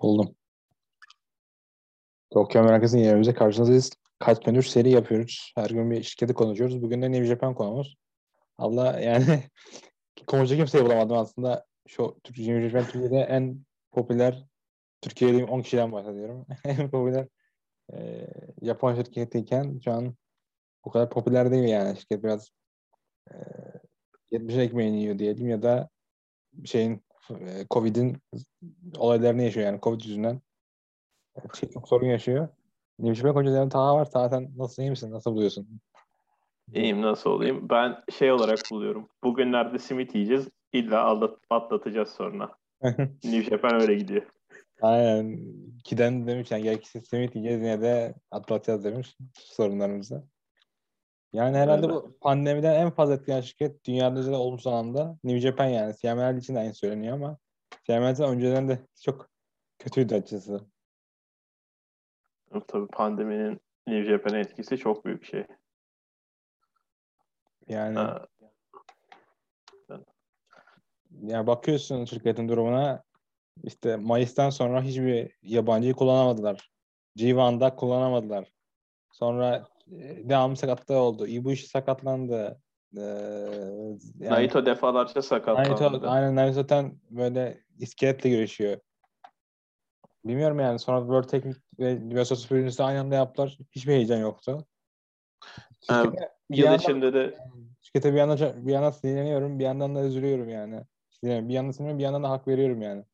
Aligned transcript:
Buldum. 0.00 0.34
Tokyo 2.30 2.62
Merkez'in 2.62 2.98
yerimize 2.98 3.34
karşınızdayız. 3.34 3.90
Kaç 4.18 4.44
gündür 4.44 4.62
seri 4.62 4.90
yapıyoruz. 4.90 5.52
Her 5.54 5.70
gün 5.70 5.90
bir 5.90 6.02
şirketi 6.02 6.34
konuşuyoruz. 6.34 6.82
Bugün 6.82 7.02
de 7.02 7.12
New 7.12 7.26
Japan 7.26 7.54
konumuz. 7.54 7.96
Allah 8.58 9.00
yani 9.00 9.42
konuşacak 10.26 10.58
kimseyi 10.58 10.84
bulamadım 10.84 11.16
aslında. 11.16 11.66
Şu 11.86 12.20
New 12.36 12.68
Japan 12.68 12.84
Türkiye'de 12.84 13.20
en 13.20 13.60
popüler 13.92 14.44
Türkiye'de 15.00 15.44
10 15.44 15.62
kişiden 15.62 15.92
bahsediyorum. 15.92 16.46
en 16.64 16.90
popüler 16.90 17.28
e, 17.92 18.26
Japon 18.62 18.94
şirketiyken 18.94 19.80
şu 19.84 19.92
an 19.92 20.14
o 20.82 20.90
kadar 20.90 21.10
popüler 21.10 21.50
değil 21.50 21.68
yani. 21.68 21.96
Şirket 21.98 22.22
biraz 22.24 22.50
e, 23.30 23.34
70 24.30 24.56
ekmeğini 24.56 25.00
yiyor 25.00 25.18
diyelim 25.18 25.48
ya 25.48 25.62
da 25.62 25.88
şeyin 26.64 27.04
e, 27.30 27.66
Covid'in 27.70 28.16
olaylarını 28.96 29.42
yaşıyor 29.42 29.66
yani 29.66 29.80
Covid 29.80 30.00
yüzünden. 30.00 30.40
Çok, 31.42 31.72
çok 31.72 31.88
sorun 31.88 32.06
yaşıyor. 32.06 32.48
Nevşime 32.98 33.32
Koca'nın 33.32 33.68
Taha 33.68 33.94
var. 33.94 34.04
Sen 34.04 34.50
nasıl 34.56 34.82
iyi 34.82 34.90
misin? 34.90 35.10
Nasıl 35.10 35.32
buluyorsun? 35.32 35.80
İyiyim 36.74 37.02
nasıl 37.02 37.30
olayım? 37.30 37.68
Ben 37.70 38.04
şey 38.18 38.32
olarak 38.32 38.58
buluyorum. 38.70 39.08
Bugünlerde 39.24 39.78
simit 39.78 40.14
yiyeceğiz. 40.14 40.48
İlla 40.72 41.04
aldat, 41.04 41.38
atlatacağız 41.50 42.08
sonra. 42.08 42.50
New 43.24 43.42
Japan 43.42 43.80
öyle 43.80 43.94
gidiyor. 43.94 44.22
Aynen. 44.82 45.40
Kiden 45.84 46.26
demiş 46.26 46.50
yani 46.50 46.62
gerekirse 46.62 47.00
simit 47.00 47.36
yiyeceğiz 47.36 47.62
yine 47.62 47.82
de 47.82 48.14
atlatacağız 48.30 48.84
demiş 48.84 49.16
sorunlarımızı. 49.34 50.24
Yani 51.32 51.56
herhalde 51.56 51.86
evet. 51.86 51.94
bu 51.94 52.18
pandemiden 52.20 52.74
en 52.74 52.90
fazla 52.90 53.14
etkilenen 53.14 53.40
şirket 53.40 53.84
dünyada 53.84 54.26
da 54.26 54.38
olumsuz 54.38 54.66
anlamda 54.66 55.18
New 55.24 55.40
Japan 55.40 55.66
yani. 55.66 55.94
CML 55.96 56.36
için 56.36 56.54
de 56.54 56.58
aynı 56.58 56.74
söyleniyor 56.74 57.14
ama 57.14 57.38
CML'den 57.84 58.28
önceden 58.28 58.68
de 58.68 58.78
çok 59.02 59.28
kötüydü 59.78 60.14
açıkçası. 60.14 60.60
Tabii 62.68 62.86
pandeminin 62.86 63.60
New 63.86 64.12
Japan'a 64.12 64.38
etkisi 64.38 64.78
çok 64.78 65.04
büyük 65.04 65.24
şey. 65.24 65.46
Yani 67.68 67.98
ha. 67.98 68.26
ya 71.22 71.46
bakıyorsun 71.46 72.04
şirketin 72.04 72.48
durumuna 72.48 73.02
işte 73.64 73.96
Mayıs'tan 73.96 74.50
sonra 74.50 74.82
hiçbir 74.82 75.32
yabancıyı 75.42 75.94
kullanamadılar. 75.94 76.70
G1'da 77.16 77.76
kullanamadılar. 77.76 78.52
Sonra 79.12 79.68
devamlı 80.28 80.56
sakatlığı 80.56 80.96
oldu. 80.96 81.26
Ibushi 81.26 81.68
sakatlandı. 81.68 82.60
Ee, 82.96 83.00
yani, 83.00 84.30
Naito 84.30 84.66
defalarca 84.66 85.22
sakatlandı. 85.22 85.70
Naito, 85.70 86.08
aynen 86.10 86.36
Naito 86.36 86.52
zaten 86.52 86.98
böyle 87.10 87.58
iskeletle 87.78 88.30
görüşüyor. 88.30 88.78
Bilmiyorum 90.24 90.60
yani. 90.60 90.78
Sonra 90.78 91.00
World 91.00 91.28
Technic 91.28 91.58
ve 91.78 92.16
Versus 92.16 92.44
Spirit'si 92.44 92.82
aynı 92.82 93.00
anda 93.00 93.14
yaptılar. 93.14 93.58
Hiçbir 93.72 93.92
heyecan 93.92 94.18
yoktu. 94.18 94.66
Şirkete, 95.80 96.06
um, 96.06 96.14
yıl 96.50 96.64
yandan, 96.64 96.78
içinde 96.78 97.14
de 97.14 97.34
şirkete 97.80 98.12
bir 98.12 98.18
yandan, 98.18 98.66
bir 98.66 98.72
yandan 98.72 98.90
sinirleniyorum. 98.90 99.58
Bir 99.58 99.64
yandan 99.64 99.96
da 99.96 100.04
üzülüyorum 100.04 100.48
yani. 100.48 100.84
Bir 101.22 101.54
yandan 101.54 101.70
sinirleniyorum. 101.70 101.98
Bir 101.98 102.04
yandan 102.04 102.22
da 102.22 102.30
hak 102.30 102.48
veriyorum 102.48 102.82
yani. 102.82 103.04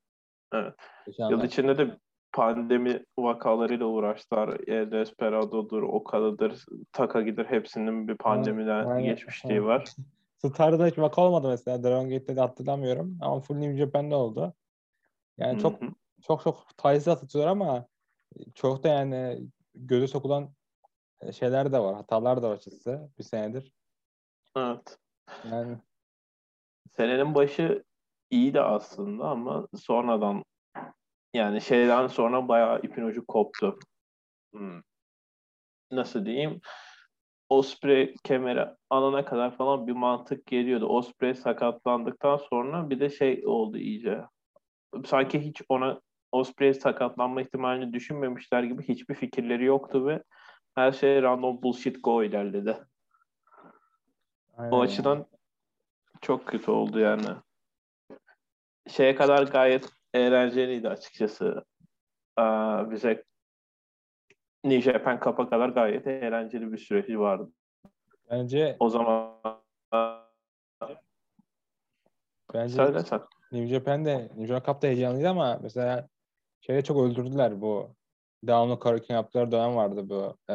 Evet. 0.55 0.75
Yıl 1.19 1.43
içinde 1.43 1.79
de 1.79 1.99
pandemi 2.35 3.05
vakalarıyla 3.19 3.87
uğraştılar. 3.87 4.69
E, 4.69 4.91
Desperado'dur, 4.91 5.83
Okada'dır, 5.83 6.65
Takagi'dir 6.93 7.45
hepsinin 7.45 8.09
bir 8.09 8.17
pandemiden 8.17 8.87
aynen, 8.87 9.05
geçmişliği 9.05 9.61
aynen. 9.61 9.67
var. 9.67 9.85
Star'da 10.39 10.87
hiç 10.87 10.99
vaka 10.99 11.23
olmadı 11.23 11.49
mesela. 11.49 11.83
Dragon 11.83 12.11
Gate'de 12.11 12.37
de 12.37 12.41
hatırlamıyorum. 12.41 13.19
Ama 13.21 13.41
Full 13.41 13.57
New 13.57 13.77
Japan'de 13.77 14.15
oldu. 14.15 14.55
Yani 15.39 15.61
çok 15.61 15.83
Hı-hı. 15.83 15.91
çok 16.23 16.43
çok 16.43 16.77
taizli 16.77 17.11
atıyorlar 17.11 17.53
ama 17.53 17.87
çok 18.55 18.85
da 18.85 18.89
yani 18.89 19.41
göze 19.75 20.07
sokulan 20.07 20.51
şeyler 21.33 21.73
de 21.73 21.79
var. 21.79 21.95
Hatalar 21.95 22.43
da 22.43 22.51
var 22.51 22.55
açıkçası 22.55 23.11
bir 23.19 23.25
senedir. 23.25 23.73
Evet. 24.57 24.99
Yani 25.51 25.77
senenin 26.91 27.35
başı 27.35 27.85
iyi 28.31 28.55
de 28.55 28.61
aslında 28.61 29.25
ama 29.25 29.69
sonradan 29.77 30.45
yani 31.35 31.61
şeyden 31.61 32.07
sonra 32.07 32.49
bayağı 32.49 32.81
ipin 32.83 33.03
ucu 33.03 33.27
koptu. 33.27 33.79
Hmm. 34.53 34.83
Nasıl 35.91 36.27
diyeyim? 36.27 36.61
Osprey 37.49 38.15
kemeri 38.25 38.67
alana 38.91 39.25
kadar 39.25 39.57
falan 39.57 39.87
bir 39.87 39.93
mantık 39.93 40.47
geliyordu. 40.47 40.87
Osprey 40.87 41.35
sakatlandıktan 41.35 42.37
sonra 42.37 42.91
bir 42.91 43.01
de 43.01 43.11
şey 43.11 43.43
oldu 43.47 43.79
iyice. 43.79 44.25
Sanki 45.07 45.41
hiç 45.41 45.63
ona 45.69 46.01
Osprey 46.33 46.75
sakatlanma 46.75 47.43
ihtimalini 47.43 47.93
düşünmemişler 47.93 48.63
gibi 48.63 48.83
hiçbir 48.83 49.15
fikirleri 49.15 49.65
yoktu 49.65 50.07
ve 50.07 50.23
her 50.75 50.93
şey 50.93 51.23
random 51.23 51.63
bullshit 51.63 52.05
go 52.05 52.25
ilerledi. 52.25 52.77
Aynen. 54.57 54.73
O 54.73 54.81
açıdan 54.81 55.27
çok 56.21 56.47
kötü 56.47 56.71
oldu 56.71 56.99
yani. 56.99 57.27
Şeye 58.89 59.15
kadar 59.15 59.43
gayet 59.43 59.89
eğlenceliydi 60.15 60.89
açıkçası. 60.89 61.65
Aa, 62.37 62.91
bize 62.91 63.25
New 64.65 64.93
Japan 64.93 65.21
Cup'a 65.25 65.51
kadar 65.51 65.69
gayet 65.69 66.07
eğlenceli 66.07 66.73
bir 66.73 66.79
süreci 66.79 67.21
vardı. 67.21 67.51
Bence 68.31 68.77
o 68.79 68.89
zaman 68.89 69.35
Bence 72.55 72.77
Söyle 72.77 73.03
sen. 73.03 73.21
New 73.53 73.67
Japan'de 73.67 74.19
New 74.19 74.47
Japan 74.47 74.73
Cup'ta 74.73 74.89
heyecanlıydı 74.89 75.29
ama 75.29 75.59
mesela 75.63 76.09
şeyde 76.61 76.83
çok 76.83 77.07
öldürdüler 77.07 77.61
bu 77.61 77.95
devamlı 78.43 78.79
Karakin 78.79 79.15
yaptıkları 79.15 79.53
dönem 79.53 79.77
vardı 79.77 80.09
bu. 80.09 80.37
Ee, 80.51 80.55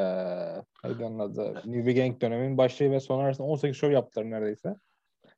neydi 0.83 1.03
onun 1.03 1.19
adı? 1.19 1.53
New 1.55 1.85
Beginning 1.85 2.21
dönemin 2.21 2.57
başlığı 2.57 2.91
ve 2.91 2.99
sonu 2.99 3.21
arasında 3.21 3.47
18 3.47 3.77
show 3.77 3.93
yaptılar 3.93 4.31
neredeyse. 4.31 4.75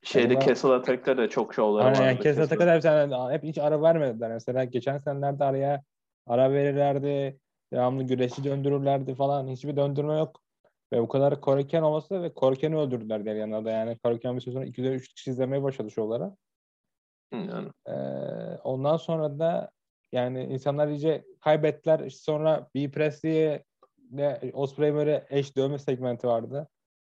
Şeyde 0.03 0.33
yani 0.33 0.45
Castle 0.45 0.69
Attack'ta 0.69 1.17
da 1.17 1.29
çok 1.29 1.53
şovları 1.53 1.85
vardı. 1.85 2.01
Yani 2.01 2.21
Castle 2.23 2.43
Attack'ta 2.43 2.75
hep, 2.75 2.83
yani, 2.85 3.33
hep 3.33 3.43
hiç 3.43 3.57
ara 3.57 3.81
vermediler. 3.81 4.31
Mesela 4.31 4.63
geçen 4.63 4.97
senelerde 4.97 5.43
araya 5.43 5.83
ara 6.27 6.51
verirlerdi. 6.51 7.39
Devamlı 7.73 8.03
güreşi 8.03 8.43
döndürürlerdi 8.43 9.15
falan. 9.15 9.47
Hiçbir 9.47 9.75
döndürme 9.75 10.17
yok. 10.17 10.41
Ve 10.93 11.01
bu 11.01 11.07
kadar 11.07 11.41
Koraken 11.41 11.81
olması 11.81 12.23
ve 12.23 12.33
Koraken'i 12.33 12.77
öldürdüler 12.77 13.25
der 13.25 13.35
yanında. 13.35 13.71
Yani 13.71 13.97
Koraken 13.97 14.35
bir 14.35 14.41
süre 14.41 14.53
sonra 14.53 14.65
2 14.65 14.81
3 14.81 15.13
kişi 15.13 15.31
izlemeye 15.31 15.63
başladı 15.63 15.91
şovlara. 15.91 16.35
Yani. 17.33 17.69
Ee, 17.87 17.91
ondan 18.63 18.97
sonra 18.97 19.39
da 19.39 19.71
yani 20.11 20.43
insanlar 20.43 20.87
iyice 20.87 21.23
kaybettiler. 21.41 21.99
İşte 21.99 22.19
sonra 22.19 22.67
B 22.75 22.91
Presley'e 22.91 23.63
de 23.97 24.51
Osprey 24.53 24.93
böyle 24.93 25.25
eş 25.29 25.57
dövme 25.57 25.79
segmenti 25.79 26.27
vardı. 26.27 26.67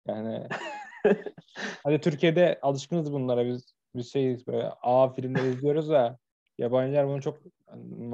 Yani 0.08 0.48
hadi 1.84 2.02
Türkiye'de 2.02 2.60
alışkınız 2.62 3.14
bunlara 3.14 3.46
biz 3.46 3.74
biz 3.96 4.14
şeyiz 4.14 4.48
böyle 4.48 4.72
A 4.82 5.10
filmleri 5.10 5.50
izliyoruz 5.50 5.90
da 5.90 6.18
yabancılar 6.58 7.08
bunu 7.08 7.22
çok 7.22 7.38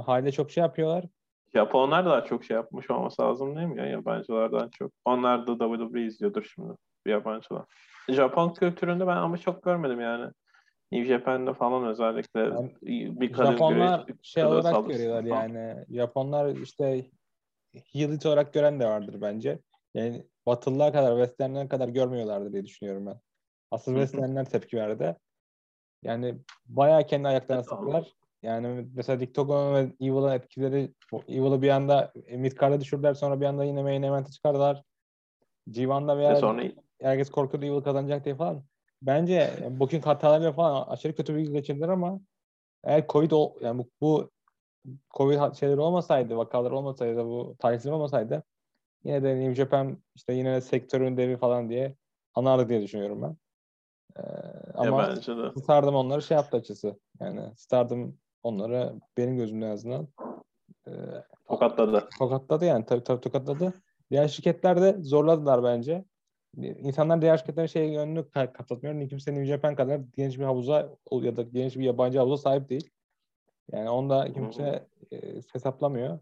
halde 0.06 0.32
çok 0.32 0.52
şey 0.52 0.62
yapıyorlar. 0.62 1.06
Japonlar 1.54 2.06
da 2.06 2.26
çok 2.26 2.44
şey 2.44 2.56
yapmış 2.56 2.90
olması 2.92 3.22
lazım 3.22 3.56
değil 3.56 3.68
mi 3.68 3.78
ya 3.80 3.86
yabancılardan 3.86 4.70
çok. 4.70 4.92
Onlar 5.06 5.48
da 5.48 5.58
WWE 5.58 6.02
izliyordur 6.02 6.52
şimdi 6.56 6.74
yabancılar. 7.06 7.66
Japon 8.10 8.54
kültüründe 8.54 9.08
ben 9.08 9.18
ama 9.18 9.38
çok 9.38 9.64
görmedim 9.64 10.02
yani. 10.02 10.32
New 10.92 11.08
Japan'da 11.08 11.54
falan 11.54 11.86
özellikle 11.88 12.40
yani, 12.40 12.72
bir 13.22 13.32
kadın 13.32 13.52
Japonlar 13.52 14.06
güreş, 14.08 14.20
şey 14.22 14.46
olarak 14.46 14.90
görüyorlar 14.90 15.24
yani. 15.24 15.86
Japonlar 15.90 16.56
işte 16.56 17.06
heel 17.94 18.26
olarak 18.26 18.54
gören 18.54 18.80
de 18.80 18.86
vardır 18.86 19.22
bence. 19.22 19.60
Yani 19.94 20.28
Batılılar 20.46 20.94
kadar, 20.94 21.18
Westernler 21.18 21.70
kadar 21.70 21.88
görmüyorlardı 21.88 22.54
diye 22.54 22.66
düşünüyorum 22.66 23.06
ben. 23.06 23.20
Asıl 23.72 23.92
Westernler 23.92 24.46
tepki 24.46 24.78
verdi. 24.78 25.16
Yani 26.04 26.36
bayağı 26.66 27.08
kendi 27.08 27.28
ayaklarına 27.28 27.64
sıktılar. 27.64 28.14
Yani 28.44 28.88
mesela 28.94 29.20
Dick 29.20 29.36
Togo 29.36 29.74
ve 29.74 29.80
Evil'ın 29.80 30.32
etkileri 30.32 30.94
Evil'ı 31.28 31.62
bir 31.62 31.70
anda 31.70 32.14
midcard'a 32.32 32.82
düşürdüler 32.82 33.14
sonra 33.14 33.42
bir 33.42 33.46
anda 33.46 33.64
yine 33.64 33.84
main 33.84 34.04
event'e 34.04 34.32
çıkardılar. 34.32 34.84
G1'da 35.70 36.18
veya 36.18 36.36
sonra... 36.36 36.64
herkes 37.02 37.30
korkuyordu 37.30 37.66
Evil 37.66 37.82
kazanacak 37.82 38.26
diye 38.26 38.36
falan. 38.36 38.64
Bence 39.02 39.54
bugün 39.70 40.02
hatalarıyla 40.02 40.54
falan 40.54 40.88
aşırı 40.88 41.16
kötü 41.16 41.36
bir 41.36 41.50
geçirdiler 41.52 41.90
ama 41.90 42.20
eğer 42.84 43.08
Covid 43.08 43.32
ol, 43.32 43.54
yani 43.62 43.80
bu, 43.80 43.90
bu 44.02 44.32
Covid 45.18 45.54
şeyleri 45.54 45.80
olmasaydı, 45.80 46.38
vakalar 46.38 46.72
olmasaydı, 46.72 47.26
bu 47.26 47.56
tarihsizlik 47.60 47.94
olmasaydı 47.94 48.44
yine 49.04 49.24
de 49.24 49.36
New 49.40 49.56
Japan 49.56 49.98
işte 50.16 50.34
yine 50.34 50.54
de 50.54 50.62
sektörün 50.62 51.18
devi 51.18 51.38
falan 51.38 51.70
diye 51.70 51.96
anardı 52.34 52.70
diye 52.70 52.82
düşünüyorum 52.82 53.22
ben. 53.22 53.38
Ee, 54.18 54.24
ama. 54.74 55.16
Stardom 55.64 55.96
onları 55.96 56.22
şey 56.22 56.38
yaptı 56.38 56.58
açısı. 56.58 57.00
Yani 57.20 57.42
Stardom 57.56 58.18
onları 58.44 58.94
benim 59.18 59.38
gözümde 59.38 59.66
en 59.66 59.72
azından 59.72 60.08
e, 60.88 60.92
tokatladı. 61.48 62.10
Tokatladı 62.20 62.66
yani 62.66 62.86
tabii 62.86 63.04
tabii 63.04 63.22
tokatladı. 63.22 63.74
Diğer 64.12 64.28
şirketler 64.28 64.82
de 64.82 64.96
zorladılar 65.00 65.64
bence. 65.64 66.06
İnsanlar 66.58 67.22
diğer 67.22 67.38
şirketlerin 67.38 67.68
şey 67.68 67.90
yönünü 67.90 68.30
kapatmıyor. 68.32 69.10
Kimse 69.10 69.32
New 69.32 69.46
Japan 69.46 69.76
kadar 69.76 70.02
geniş 70.18 70.40
bir 70.40 70.44
havuza 70.44 70.90
ya 71.12 71.36
da 71.36 71.42
geniş 71.42 71.76
bir 71.76 71.84
yabancı 71.84 72.20
havuza 72.20 72.38
sahip 72.38 72.70
değil. 72.70 72.90
Yani 73.72 73.90
onda 73.90 74.34
kimse 74.34 74.88
e, 75.12 75.18
hesaplamıyor. 75.54 76.20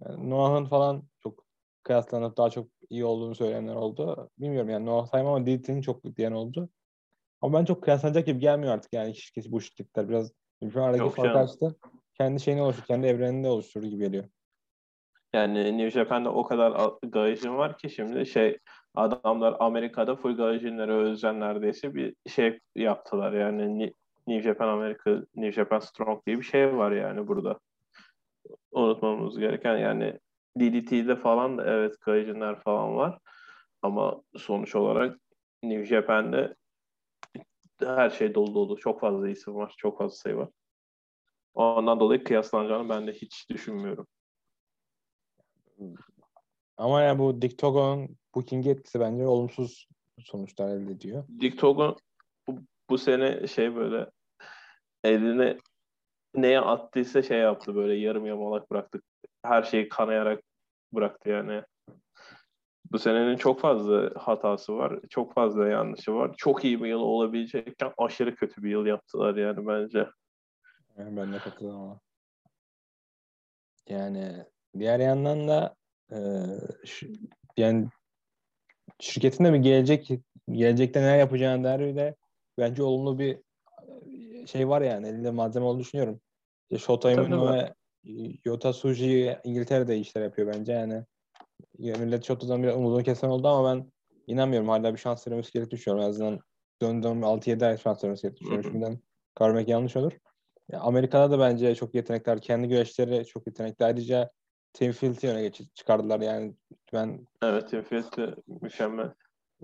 Yani 0.00 0.30
Noah'ın 0.30 0.64
falan 0.64 1.02
çok 1.22 1.47
kıyaslanıp 1.88 2.36
daha 2.36 2.50
çok 2.50 2.68
iyi 2.90 3.04
olduğunu 3.04 3.34
söyleyenler 3.34 3.74
oldu. 3.74 4.30
Bilmiyorum 4.38 4.70
yani 4.70 4.86
Noah 4.86 5.06
saymam 5.06 5.34
ama 5.34 5.46
DDT'nin 5.46 5.80
çok 5.80 6.16
diyen 6.16 6.32
oldu. 6.32 6.68
Ama 7.40 7.58
ben 7.58 7.64
çok 7.64 7.82
kıyaslanacak 7.82 8.26
gibi 8.26 8.38
gelmiyor 8.38 8.74
artık 8.74 8.92
yani 8.92 9.14
şirketi, 9.14 9.52
bu 9.52 9.60
şirketler 9.60 10.08
biraz 10.08 10.32
şu 10.72 10.82
aradaki 10.82 11.10
fark 11.10 11.36
açtı. 11.36 11.76
Kendi 12.14 12.40
şeyini 12.40 12.62
oluştur, 12.62 12.84
kendi 12.84 13.06
evreninde 13.06 13.48
oluşturdu 13.48 13.86
gibi 13.86 14.04
geliyor. 14.04 14.24
Yani 15.32 15.78
New 15.78 15.90
Japan'da 15.90 16.32
o 16.32 16.44
kadar 16.44 16.92
gaijin 17.02 17.56
var 17.56 17.78
ki 17.78 17.90
şimdi 17.90 18.26
şey 18.26 18.58
adamlar 18.94 19.56
Amerika'da 19.60 20.16
full 20.16 20.36
gaijinlere 20.36 20.92
özen 20.92 21.40
neredeyse 21.40 21.94
bir 21.94 22.14
şey 22.28 22.58
yaptılar. 22.76 23.32
Yani 23.32 23.92
New 24.26 24.42
Japan 24.42 24.68
Amerika, 24.68 25.10
New 25.34 25.52
Japan 25.52 25.78
Strong 25.78 26.26
diye 26.26 26.36
bir 26.36 26.42
şey 26.42 26.76
var 26.76 26.92
yani 26.92 27.28
burada. 27.28 27.58
Unutmamamız 28.72 29.38
gereken 29.38 29.76
yani 29.76 30.18
DDT'de 30.58 31.16
falan 31.16 31.58
da 31.58 31.64
evet 31.66 32.00
gaijinler 32.00 32.60
falan 32.60 32.96
var. 32.96 33.18
Ama 33.82 34.22
sonuç 34.36 34.74
olarak 34.74 35.18
New 35.62 35.84
Japan'de 35.84 36.54
her 37.80 38.10
şey 38.10 38.34
dolu 38.34 38.54
dolu. 38.54 38.76
Çok 38.76 39.00
fazla 39.00 39.28
isim 39.28 39.54
var. 39.54 39.74
Çok 39.76 39.98
fazla 39.98 40.16
sayı 40.16 40.36
var. 40.36 40.48
Ondan 41.54 42.00
dolayı 42.00 42.24
kıyaslanacağını 42.24 42.88
ben 42.88 43.06
de 43.06 43.12
hiç 43.12 43.50
düşünmüyorum. 43.50 44.06
Ama 46.76 47.02
ya 47.02 47.18
bu 47.18 47.42
Dick 47.42 47.58
Togo'nun 47.58 48.16
booking 48.34 48.66
etkisi 48.66 49.00
bence 49.00 49.26
olumsuz 49.26 49.88
sonuçlar 50.20 50.68
elde 50.68 50.92
ediyor. 50.92 51.24
Dick 51.40 51.58
Togo 51.58 51.96
bu, 52.46 52.58
bu 52.90 52.98
sene 52.98 53.46
şey 53.46 53.76
böyle 53.76 54.10
eline 55.04 55.58
neye 56.34 56.60
attıysa 56.60 57.22
şey 57.22 57.38
yaptı 57.38 57.74
böyle 57.74 57.94
yarım 57.94 58.26
yamalak 58.26 58.70
bıraktık. 58.70 59.04
Her 59.42 59.62
şeyi 59.62 59.88
kanayarak 59.88 60.42
bıraktı 60.92 61.28
yani. 61.28 61.62
Bu 62.92 62.98
senenin 62.98 63.36
çok 63.36 63.60
fazla 63.60 64.10
hatası 64.16 64.76
var. 64.76 65.00
Çok 65.10 65.34
fazla 65.34 65.68
yanlışı 65.68 66.14
var. 66.14 66.34
Çok 66.36 66.64
iyi 66.64 66.82
bir 66.82 66.88
yıl 66.88 67.00
olabilecekken 67.00 67.92
aşırı 67.98 68.34
kötü 68.34 68.62
bir 68.62 68.70
yıl 68.70 68.86
yaptılar 68.86 69.36
yani 69.36 69.66
bence. 69.66 70.06
Yani 70.98 71.16
ben 71.16 71.32
de 71.32 71.38
katılıyorum 71.38 71.80
ama. 71.80 72.00
Yani 73.88 74.46
diğer 74.78 75.00
yandan 75.00 75.48
da 75.48 75.74
e, 76.12 76.18
şu, 76.86 77.06
yani 77.56 77.88
şirketin 79.00 79.44
de 79.44 79.52
bir 79.52 79.58
gelecek 79.58 80.10
gelecekte 80.50 81.02
ne 81.02 81.16
yapacağını 81.16 81.64
dair 81.64 81.96
de 81.96 82.16
bence 82.58 82.82
olumlu 82.82 83.18
bir 83.18 83.38
şey 84.46 84.68
var 84.68 84.82
yani 84.82 85.08
elinde 85.08 85.30
malzeme 85.30 85.66
olduğunu 85.66 85.80
düşünüyorum. 85.80 86.20
İşte 86.70 86.84
Shota 86.84 87.12
Imino 87.12 87.52
ve 87.52 87.74
Yota 88.44 88.72
Suji 88.72 89.38
İngiltere'de 89.44 89.98
işler 89.98 90.22
yapıyor 90.22 90.54
bence 90.54 90.72
yani. 90.72 91.04
Millet 91.78 92.24
Shota'dan 92.24 92.62
bir 92.62 92.68
umudunu 92.68 93.02
kesen 93.02 93.28
oldu 93.28 93.48
ama 93.48 93.74
ben 93.74 93.92
inanmıyorum. 94.26 94.68
Hala 94.68 94.94
bir 94.94 94.98
şans 94.98 95.28
vermesi 95.28 95.52
gerektiğini 95.52 95.78
düşünüyorum. 95.78 96.04
En 96.04 96.10
azından 96.10 96.40
döndüğüm 96.82 97.20
6-7 97.24 97.66
ay 97.66 97.78
şans 97.78 98.04
vermesi 98.04 98.22
gerektiğini 98.22 98.46
düşünüyorum. 98.46 98.70
Şimdiden 98.70 98.98
görmek 99.38 99.68
yanlış 99.68 99.96
olur. 99.96 100.12
Ya 100.68 100.80
Amerika'da 100.80 101.30
da 101.30 101.38
bence 101.38 101.74
çok 101.74 101.94
yetenekler. 101.94 102.40
Kendi 102.40 102.68
güreşleri 102.68 103.26
çok 103.26 103.46
yetenekli. 103.46 103.84
Ayrıca 103.84 104.30
Tim 104.72 104.92
Field'i 104.92 105.28
öne 105.28 105.42
geç 105.42 105.62
çıkardılar 105.74 106.20
yani. 106.20 106.54
Ben 106.92 107.26
Evet 107.42 107.70
Tim 107.70 107.82
Field 107.82 108.34
mükemmel. 108.62 109.12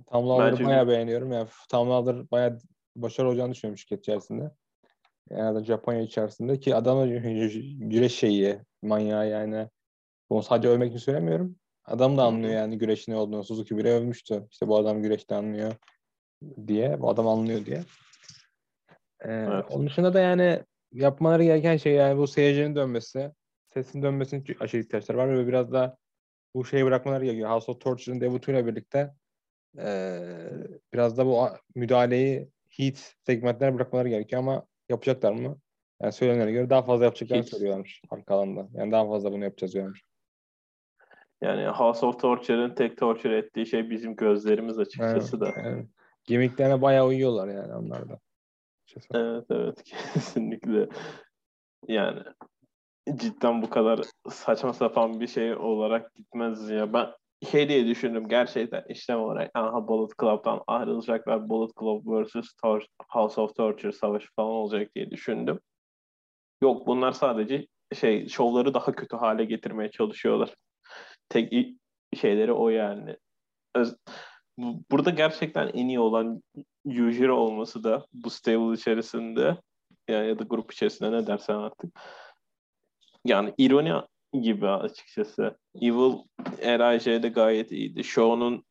Tam 0.06 0.28
Lawler'ı 0.28 0.56
bayağı 0.66 0.88
beğeniyorum. 0.88 1.32
Yani 1.32 1.48
Tam 1.68 1.90
Lawler 1.90 2.30
bayağı 2.30 2.58
başarılı 2.96 3.30
olacağını 3.30 3.52
düşünüyorum 3.52 3.78
şirket 3.78 3.98
içerisinde. 3.98 4.50
Yani 5.30 5.54
da 5.54 5.64
Japonya 5.64 6.00
içerisinde 6.00 6.60
ki 6.60 6.74
adam 6.74 7.08
güreş 7.90 8.14
şeyi 8.14 8.58
manyağı 8.82 9.28
yani. 9.28 9.68
Bunu 10.30 10.42
sadece 10.42 10.68
övmek 10.68 10.88
için 10.88 10.98
söylemiyorum. 10.98 11.56
Adam 11.84 12.16
da 12.16 12.22
anlıyor 12.22 12.54
yani 12.54 12.78
güreşin 12.78 13.12
ne 13.12 13.16
olduğunu. 13.16 13.44
Suzuki 13.44 13.76
bile 13.76 13.92
övmüştü. 13.92 14.46
İşte 14.50 14.68
bu 14.68 14.76
adam 14.76 15.02
güreşte 15.02 15.34
anlıyor 15.34 15.74
diye. 16.66 17.00
Bu 17.00 17.10
adam 17.10 17.28
anlıyor 17.28 17.66
diye. 17.66 17.82
Ee, 19.20 19.32
evet. 19.32 19.64
Onun 19.70 19.86
dışında 19.86 20.14
da 20.14 20.20
yani 20.20 20.62
yapmaları 20.92 21.44
gereken 21.44 21.76
şey 21.76 21.92
yani 21.92 22.18
bu 22.18 22.26
seyircinin 22.26 22.76
dönmesi. 22.76 23.32
Sesin 23.74 24.02
dönmesinin 24.02 24.56
aşırı 24.60 24.80
ihtiyaçları 24.80 25.18
var 25.18 25.38
ve 25.38 25.46
biraz 25.46 25.72
da 25.72 25.96
bu 26.54 26.64
şeyi 26.64 26.84
bırakmaları 26.84 27.24
gerekiyor. 27.24 27.50
House 27.50 27.72
of 27.72 27.80
Torture'ın 27.80 28.20
debutuyla 28.20 28.66
birlikte 28.66 29.14
e, 29.78 30.20
biraz 30.92 31.18
da 31.18 31.26
bu 31.26 31.48
müdahaleyi 31.74 32.48
heat 32.68 33.14
segmentler 33.26 33.74
bırakmaları 33.74 34.08
gerekiyor 34.08 34.42
ama 34.42 34.66
yapacaklar 34.88 35.32
mı? 35.32 35.58
Yani 36.02 36.12
söylenene 36.12 36.52
göre 36.52 36.70
daha 36.70 36.82
fazla 36.82 37.04
yapacaklarını 37.04 37.44
Hiç. 37.44 37.50
söylüyorlarmış 37.50 38.02
arka 38.10 38.34
alanda. 38.34 38.68
Yani 38.72 38.92
daha 38.92 39.08
fazla 39.08 39.32
bunu 39.32 39.44
yapacağız 39.44 39.72
diyorlarmış. 39.72 40.02
Yani 41.42 41.66
House 41.66 42.06
of 42.06 42.20
Torture'ın 42.20 42.74
tek 42.74 42.98
torture 42.98 43.38
ettiği 43.38 43.66
şey 43.66 43.90
bizim 43.90 44.16
gözlerimiz 44.16 44.78
açıkçası 44.78 45.36
evet, 45.36 45.56
da. 45.56 45.60
Yani, 45.60 45.86
gimmicklerine 46.24 46.82
bayağı 46.82 47.06
uyuyorlar 47.06 47.48
yani 47.48 47.74
onlar 47.74 48.08
da. 48.08 48.18
Evet 49.14 49.44
evet 49.50 49.82
kesinlikle. 50.14 50.88
Yani 51.88 52.22
cidden 53.14 53.62
bu 53.62 53.70
kadar 53.70 54.00
saçma 54.30 54.72
sapan 54.72 55.20
bir 55.20 55.26
şey 55.26 55.56
olarak 55.56 56.14
gitmez 56.14 56.70
ya. 56.70 56.92
Ben 56.92 57.06
şey 57.44 57.68
diye 57.68 57.86
düşündüm 57.86 58.28
gerçekten 58.28 58.84
işlem 58.88 59.20
olarak 59.20 59.50
aha 59.54 59.88
Bullet 59.88 60.10
Club'dan 60.20 60.62
ayrılacaklar 60.66 61.48
Bullet 61.48 61.70
Club 61.80 62.02
vs. 62.06 62.50
House 63.08 63.40
of 63.40 63.56
Torture 63.56 63.92
savaşı 63.92 64.28
falan 64.36 64.50
olacak 64.50 64.94
diye 64.94 65.10
düşündüm. 65.10 65.60
Yok 66.62 66.86
bunlar 66.86 67.12
sadece 67.12 67.66
şey 67.94 68.28
şovları 68.28 68.74
daha 68.74 68.92
kötü 68.92 69.16
hale 69.16 69.44
getirmeye 69.44 69.90
çalışıyorlar. 69.90 70.54
Tek 71.28 71.52
şeyleri 72.20 72.52
o 72.52 72.68
yani. 72.68 73.16
Öz, 73.74 73.96
burada 74.90 75.10
gerçekten 75.10 75.68
en 75.68 75.88
iyi 75.88 76.00
olan 76.00 76.42
Yujiro 76.84 77.36
olması 77.36 77.84
da 77.84 78.06
bu 78.12 78.30
stable 78.30 78.74
içerisinde 78.74 79.56
yani 80.08 80.28
ya 80.28 80.38
da 80.38 80.44
grup 80.44 80.72
içerisinde 80.72 81.12
ne 81.12 81.26
dersen 81.26 81.54
artık. 81.54 82.00
Yani 83.24 83.54
ironi 83.58 83.92
gibi 84.42 84.68
açıkçası. 84.68 85.58
Evil 85.80 86.12
RIJ'de 86.62 87.28
gayet 87.28 87.72
iyiydi. 87.72 88.04
Show'un 88.04 88.64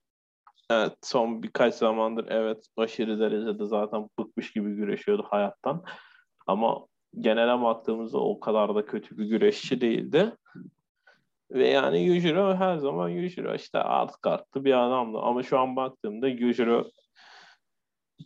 evet, 0.70 0.94
son 1.02 1.44
birkaç 1.44 1.76
zamandır 1.76 2.26
evet 2.30 2.66
aşırı 2.78 3.20
derecede 3.20 3.66
zaten 3.66 4.10
bıkmış 4.20 4.52
gibi 4.52 4.76
güreşiyordu 4.76 5.28
hayattan. 5.30 5.84
Ama 6.48 6.86
genele 7.20 7.62
baktığımızda 7.62 8.18
o 8.18 8.40
kadar 8.40 8.76
da 8.76 8.86
kötü 8.86 9.18
bir 9.18 9.26
güreşçi 9.26 9.82
değildi. 9.82 10.36
Ve 11.52 11.68
yani 11.68 12.02
Yujiro 12.02 12.56
her 12.56 12.78
zaman 12.78 13.10
Yujiro 13.10 13.56
işte 13.56 13.80
alt 13.80 14.22
kartlı 14.22 14.66
bir 14.66 14.88
adamdı. 14.88 15.18
Ama 15.18 15.44
şu 15.44 15.60
an 15.60 15.76
baktığımda 15.76 16.28
Yujiro 16.28 16.90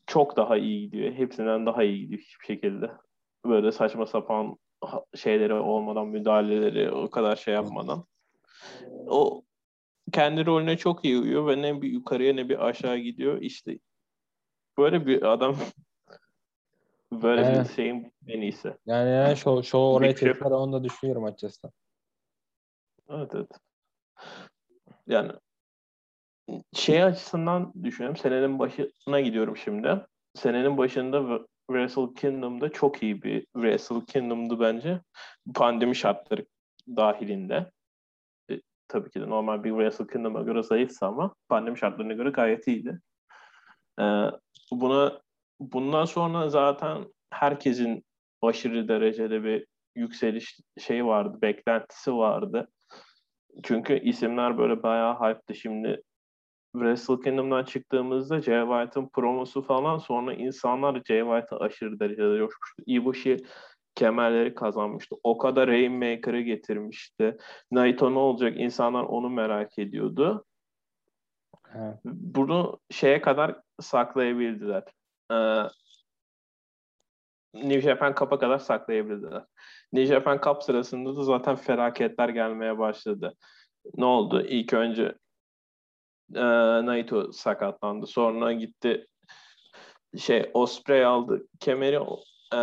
çok 0.08 0.38
daha 0.38 0.58
iyi 0.58 0.82
gidiyor. 0.82 1.14
Hepsinden 1.14 1.66
daha 1.66 1.84
iyi 1.84 2.00
gidiyor 2.02 2.22
hiçbir 2.22 2.46
şekilde. 2.46 2.92
Böyle 3.46 3.72
saçma 3.72 4.06
sapan 4.06 4.58
şeyleri 5.16 5.54
olmadan, 5.54 6.08
müdahaleleri 6.08 6.92
o 6.92 7.10
kadar 7.10 7.36
şey 7.36 7.54
yapmadan. 7.54 8.06
O 9.08 9.44
kendi 10.12 10.46
rolüne 10.46 10.78
çok 10.78 11.06
iyi 11.06 11.18
uyuyor 11.18 11.48
ve 11.48 11.62
ne 11.62 11.82
bir 11.82 11.90
yukarıya 11.90 12.34
ne 12.34 12.50
bir 12.50 12.68
aşağı 12.68 12.98
gidiyor. 12.98 13.42
İşte 13.42 13.80
böyle 14.78 15.06
bir 15.06 15.34
adam 15.34 15.56
böyle 17.12 17.42
evet. 17.42 17.70
bir 17.70 17.74
şeyin 17.74 18.14
en 18.28 18.42
iyisi. 18.42 18.74
Yani, 18.86 19.10
yani 19.10 19.38
şu, 19.38 19.64
şu 19.64 19.78
oraya 19.78 20.16
çeker 20.16 20.52
onu 20.52 20.74
da 20.74 20.84
düşünüyorum 20.84 21.24
açıkçası. 21.24 21.72
Evet 23.10 23.32
evet. 23.36 23.52
Yani 25.08 25.32
şey 26.74 27.04
açısından 27.04 27.74
düşünüyorum. 27.84 28.18
Senenin 28.18 28.60
başına 28.60 29.22
gidiyorum 29.22 29.58
şimdi. 29.58 30.06
Senenin 30.36 30.78
başında 30.78 31.48
Wrestle 31.68 32.14
Kingdom'da 32.14 32.72
çok 32.72 33.04
iyi 33.04 33.24
bir 33.24 33.46
Wrestle 33.54 34.06
Kingdom'du 34.06 34.60
bence. 34.60 35.02
Pandemi 35.56 35.96
şartları 35.96 36.46
dahilinde. 36.88 37.72
E, 38.52 38.62
tabii 38.88 39.10
ki 39.10 39.22
de 39.22 39.30
normal 39.30 39.64
bir 39.64 39.70
Wrestle 39.70 40.08
Kingdom'a 40.08 40.42
göre 40.42 40.64
zayıfsa 40.64 41.08
ama 41.08 41.36
pandemi 41.50 41.78
şartlarına 41.78 42.14
göre 42.14 42.30
gayet 42.30 42.68
iyiydi. 42.68 43.00
E, 44.00 44.04
buna 44.72 45.22
bundan 45.60 46.06
sonra 46.06 46.50
zaten 46.50 47.06
herkesin 47.30 48.06
aşırı 48.42 48.88
derecede 48.88 49.44
bir 49.44 49.66
yükseliş 49.96 50.60
şey 50.80 51.06
vardı, 51.06 51.38
beklentisi 51.42 52.14
vardı. 52.14 52.68
Çünkü 53.64 54.00
isimler 54.00 54.58
böyle 54.58 54.84
bayağı 54.84 55.16
hype'tı. 55.16 55.56
Şimdi 55.56 56.04
Wrestle 56.80 57.20
Kingdom'dan 57.24 57.64
çıktığımızda 57.64 58.42
Jay 58.42 58.62
White'ın 58.62 59.10
promosu 59.10 59.62
falan 59.62 59.98
sonra 59.98 60.34
insanlar 60.34 61.02
Jay 61.08 61.22
White'a 61.22 61.60
aşırı 61.60 62.00
derecede 62.00 62.38
coşmuştu. 62.38 62.84
Ibushi 62.86 63.38
kemerleri 63.96 64.56
kazanmıştı. 64.56 65.16
O 65.24 65.38
kadar 65.38 65.68
Rainmaker'ı 65.68 66.42
getirmişti. 66.42 67.38
Naito 67.72 68.14
ne 68.14 68.20
olacak? 68.20 68.54
İnsanlar 68.58 69.04
onu 69.04 69.30
merak 69.30 69.80
ediyordu. 69.80 70.46
Evet. 71.76 71.98
Bunu 72.06 72.80
şeye 72.92 73.22
kadar 73.22 73.62
saklayabildiler. 73.80 74.84
Ee, 75.32 75.64
New 77.54 77.82
Japan 77.82 78.16
Cup'a 78.20 78.40
kadar 78.40 78.60
saklayabildiler. 78.60 79.44
New 79.94 80.16
Japan 80.16 80.40
Cup 80.44 80.64
sırasında 80.64 81.16
da 81.16 81.24
zaten 81.24 81.56
felaketler 81.56 82.30
gelmeye 82.30 82.78
başladı. 82.78 83.34
Ne 83.98 84.06
oldu? 84.06 84.42
İlk 84.42 84.74
önce 84.74 85.16
e, 86.36 86.42
Naito 86.86 87.32
sakatlandı. 87.32 88.08
Sonra 88.08 88.54
gitti 88.54 89.08
şey 90.18 90.52
Osprey 90.54 91.06
aldı 91.06 91.48
kemeri 91.60 92.00
e, 92.56 92.60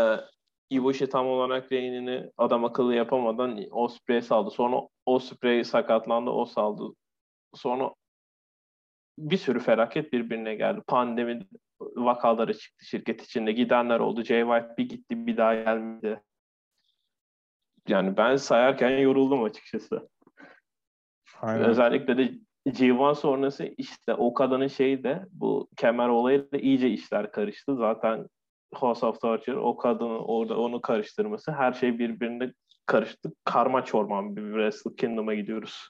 Ibushi 0.71 1.09
tam 1.09 1.27
olarak 1.27 1.73
reynini 1.73 2.31
adam 2.39 2.65
akıllı 2.65 2.95
yapamadan 2.95 3.61
Osprey 3.71 4.23
saldı. 4.23 4.51
Sonra 4.51 4.81
Osprey 5.07 5.65
sakatlandı, 5.65 6.31
o 6.31 6.45
saldı. 6.45 6.95
Sonra 7.55 7.95
bir 9.19 9.37
sürü 9.37 9.61
felaket 9.61 10.13
birbirine 10.13 10.55
geldi. 10.55 10.81
Pandemi 10.87 11.47
vakaları 11.81 12.59
çıktı 12.59 12.85
şirket 12.85 13.23
içinde. 13.23 13.53
Gidenler 13.53 14.01
oldu. 14.01 14.23
Jay 14.23 14.41
White 14.41 14.77
bir 14.79 14.89
gitti 14.89 15.27
bir 15.27 15.37
daha 15.37 15.55
gelmedi. 15.55 16.23
Yani 17.89 18.17
ben 18.17 18.37
sayarken 18.37 18.99
yoruldum 18.99 19.45
açıkçası. 19.45 20.09
Aynen. 21.41 21.65
Özellikle 21.65 22.19
de 22.19 22.35
G1 22.67 23.15
sonrası 23.15 23.65
işte 23.77 24.15
o 24.15 24.35
kadının 24.35 24.67
şeyi 24.67 25.05
de 25.05 25.27
bu 25.33 25.69
kemer 25.77 26.09
olayıyla 26.09 26.59
iyice 26.59 26.91
işler 26.91 27.33
karıştı. 27.33 27.77
Zaten 27.77 28.27
House 28.75 29.07
of 29.07 29.21
Torture 29.21 29.59
o 29.59 29.77
kadını 29.77 30.19
orada 30.19 30.59
onu 30.59 30.81
karıştırması 30.81 31.53
her 31.53 31.73
şey 31.73 31.99
birbirine 31.99 32.53
karıştı. 32.87 33.33
Karma 33.45 33.85
çorman 33.85 34.37
bir 34.37 34.43
Wrestle 34.43 34.97
Kingdom'a 34.97 35.35
gidiyoruz. 35.35 35.89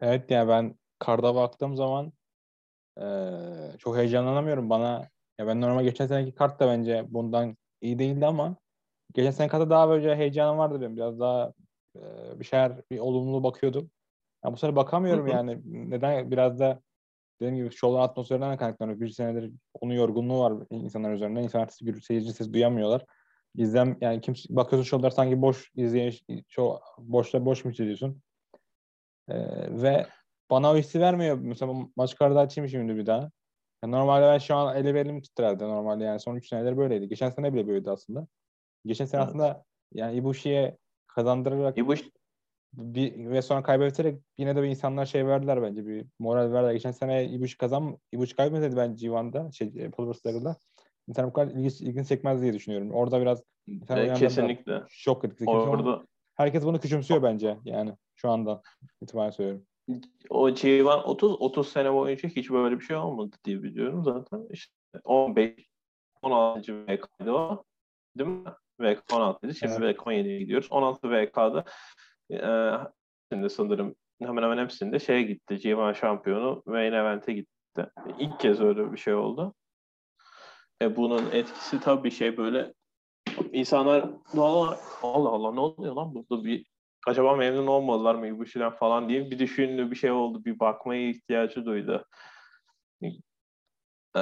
Evet 0.00 0.30
ya 0.30 0.38
yani 0.38 0.48
ben 0.48 0.74
karda 0.98 1.34
baktığım 1.34 1.76
zaman 1.76 2.12
ee, 3.00 3.78
çok 3.78 3.96
heyecanlanamıyorum. 3.96 4.70
Bana 4.70 5.08
ya 5.38 5.46
ben 5.46 5.60
normal 5.60 5.84
geçen 5.84 6.06
seneki 6.06 6.34
kart 6.34 6.60
da 6.60 6.66
bence 6.68 7.04
bundan 7.08 7.56
iyi 7.80 7.98
değildi 7.98 8.26
ama 8.26 8.56
geçen 9.14 9.30
sene 9.30 9.48
kartta 9.48 9.70
daha 9.70 9.88
böyle 9.88 10.16
heyecanım 10.16 10.58
vardı 10.58 10.80
benim. 10.80 10.96
Biraz 10.96 11.20
daha 11.20 11.52
e, 11.96 12.00
bir 12.40 12.44
şeyler 12.44 12.72
bir 12.90 12.98
olumlu 12.98 13.42
bakıyordum. 13.42 13.90
Ya 14.44 14.52
bu 14.52 14.56
sene 14.56 14.76
bakamıyorum 14.76 15.26
yani. 15.26 15.60
Neden 15.64 16.30
biraz 16.30 16.58
da 16.58 16.80
dediğim 17.40 17.56
gibi 17.56 17.74
şovun 17.74 18.00
atmosferinden 18.00 18.56
kaynaklanıyor. 18.56 19.00
Bir 19.00 19.08
senedir 19.08 19.52
onun 19.80 19.94
yorgunluğu 19.94 20.40
var 20.40 20.52
insanlar 20.70 21.12
üzerinde. 21.12 21.42
İnsanlar 21.42 21.68
seyirci 22.02 22.32
ses 22.32 22.52
duyamıyorlar. 22.52 23.04
İzlem 23.56 23.96
yani 24.00 24.20
kim 24.20 24.34
bakıyorsun 24.48 24.88
şovlar 24.88 25.10
sanki 25.10 25.42
boş 25.42 25.70
izleyen 25.76 26.12
şov 26.48 26.76
boşta 26.98 27.44
boş 27.44 27.64
mu 27.64 27.70
hissediyorsun? 27.70 28.22
Ee, 29.28 29.36
ve 29.82 30.06
bana 30.50 30.72
o 30.72 30.76
hissi 30.76 31.00
vermiyor. 31.00 31.38
Mesela 31.40 31.72
maç 31.96 32.14
kartı 32.14 32.38
açayım 32.38 32.70
şimdi 32.70 32.96
bir 32.96 33.06
daha. 33.06 33.30
Yani 33.82 33.92
normalde 33.92 34.26
ben 34.26 34.38
şu 34.38 34.54
an 34.54 34.76
ele 34.76 34.94
verim 34.94 35.22
titrerdi 35.22 35.64
normalde 35.64 36.04
yani 36.04 36.20
son 36.20 36.36
3 36.36 36.48
senedir 36.48 36.76
böyleydi. 36.76 37.08
Geçen 37.08 37.30
sene 37.30 37.54
bile 37.54 37.66
böyleydi 37.66 37.90
aslında. 37.90 38.26
Geçen 38.86 39.04
sene 39.04 39.20
evet. 39.20 39.28
aslında 39.28 39.64
yani 39.92 40.16
Ibushi'ye 40.16 40.78
kazandırarak 41.06 41.78
Ibushi 41.78 42.10
bir 42.76 43.30
ve 43.30 43.42
sonra 43.42 43.62
kaybederek 43.62 44.20
yine 44.38 44.56
de 44.56 44.62
bir 44.62 44.68
insanlar 44.68 45.06
şey 45.06 45.26
verdiler 45.26 45.62
bence 45.62 45.86
bir 45.86 46.06
moral 46.18 46.52
verdiler. 46.52 46.72
Geçen 46.72 46.90
sene 46.90 47.24
Ibushi 47.24 47.58
kazan 47.58 47.98
Ibushi 48.12 48.36
kaybetseydi 48.36 48.76
ben 48.76 48.96
G1'da 48.96 49.52
şey 49.52 49.90
Pulvers'larında 49.90 50.56
insan 51.08 51.26
bu 51.26 51.32
kadar 51.32 51.52
ilgi, 51.52 51.84
ilgini 51.84 52.06
çekmez 52.06 52.42
diye 52.42 52.52
düşünüyorum. 52.52 52.90
Orada 52.90 53.20
biraz 53.20 53.42
e, 53.88 54.14
kesinlikle 54.14 54.82
şok 54.88 55.24
etkisi. 55.24 55.50
Orada 55.50 56.04
herkes 56.34 56.64
bunu 56.64 56.80
küçümsüyor 56.80 57.22
bence 57.22 57.58
yani 57.64 57.92
şu 58.14 58.30
anda 58.30 58.62
itibaren 59.02 59.30
söylüyorum 59.30 59.66
o 60.30 60.50
G1 60.50 61.02
30 61.02 61.40
30 61.40 61.68
sene 61.68 61.92
boyunca 61.92 62.28
hiç 62.28 62.50
böyle 62.50 62.80
bir 62.80 62.84
şey 62.84 62.96
olmadı 62.96 63.36
diye 63.44 63.62
biliyorum 63.62 64.04
zaten. 64.04 64.46
İşte 64.50 64.74
15 65.04 65.54
16. 66.22 66.86
VK'da 66.86 67.34
o. 67.34 67.64
Değil 68.18 68.30
mi? 68.30 68.50
VK 68.80 68.98
16'ydı. 68.98 69.54
Şimdi 69.54 69.84
evet. 69.84 69.96
VK 69.96 70.02
17'ye 70.02 70.38
gidiyoruz. 70.38 70.68
16 70.70 71.10
VK'da 71.10 71.60
e, 71.60 71.64
şimdi 73.32 73.50
sanırım 73.50 73.94
hemen 74.22 74.42
hemen 74.42 74.58
hepsinde 74.58 74.98
şeye 74.98 75.22
gitti. 75.22 75.54
G1 75.54 75.94
şampiyonu 75.94 76.62
main 76.66 76.92
event'e 76.92 77.32
gitti. 77.32 77.86
İlk 78.18 78.40
kez 78.40 78.60
öyle 78.60 78.92
bir 78.92 78.98
şey 78.98 79.14
oldu. 79.14 79.54
E 80.82 80.96
bunun 80.96 81.30
etkisi 81.30 81.80
tabii 81.80 82.10
şey 82.10 82.36
böyle 82.36 82.74
insanlar 83.52 84.10
Allah 85.02 85.28
Allah 85.28 85.52
ne 85.52 85.60
oluyor 85.60 85.94
lan 85.94 86.14
burada 86.14 86.44
bir 86.44 86.66
acaba 87.06 87.36
memnun 87.36 87.66
olmadılar 87.66 88.14
mı 88.14 88.26
Ibushi'den 88.26 88.70
falan 88.70 89.08
diye 89.08 89.30
bir 89.30 89.38
düşündü 89.38 89.90
bir 89.90 89.96
şey 89.96 90.10
oldu 90.10 90.44
bir 90.44 90.58
bakmaya 90.58 91.08
ihtiyacı 91.08 91.64
duydu. 91.64 92.04
Ee, 94.16 94.20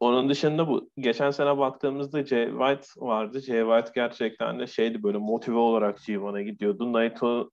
onun 0.00 0.28
dışında 0.28 0.68
bu 0.68 0.90
geçen 0.96 1.30
sene 1.30 1.58
baktığımızda 1.58 2.26
Jay 2.26 2.46
White 2.46 2.86
vardı. 2.96 3.40
Jay 3.40 3.60
White 3.60 3.90
gerçekten 3.94 4.58
de 4.58 4.66
şeydi 4.66 5.02
böyle 5.02 5.18
motive 5.18 5.58
olarak 5.58 5.98
G1'a 5.98 6.42
gidiyordu. 6.42 6.92
Naito 6.92 7.50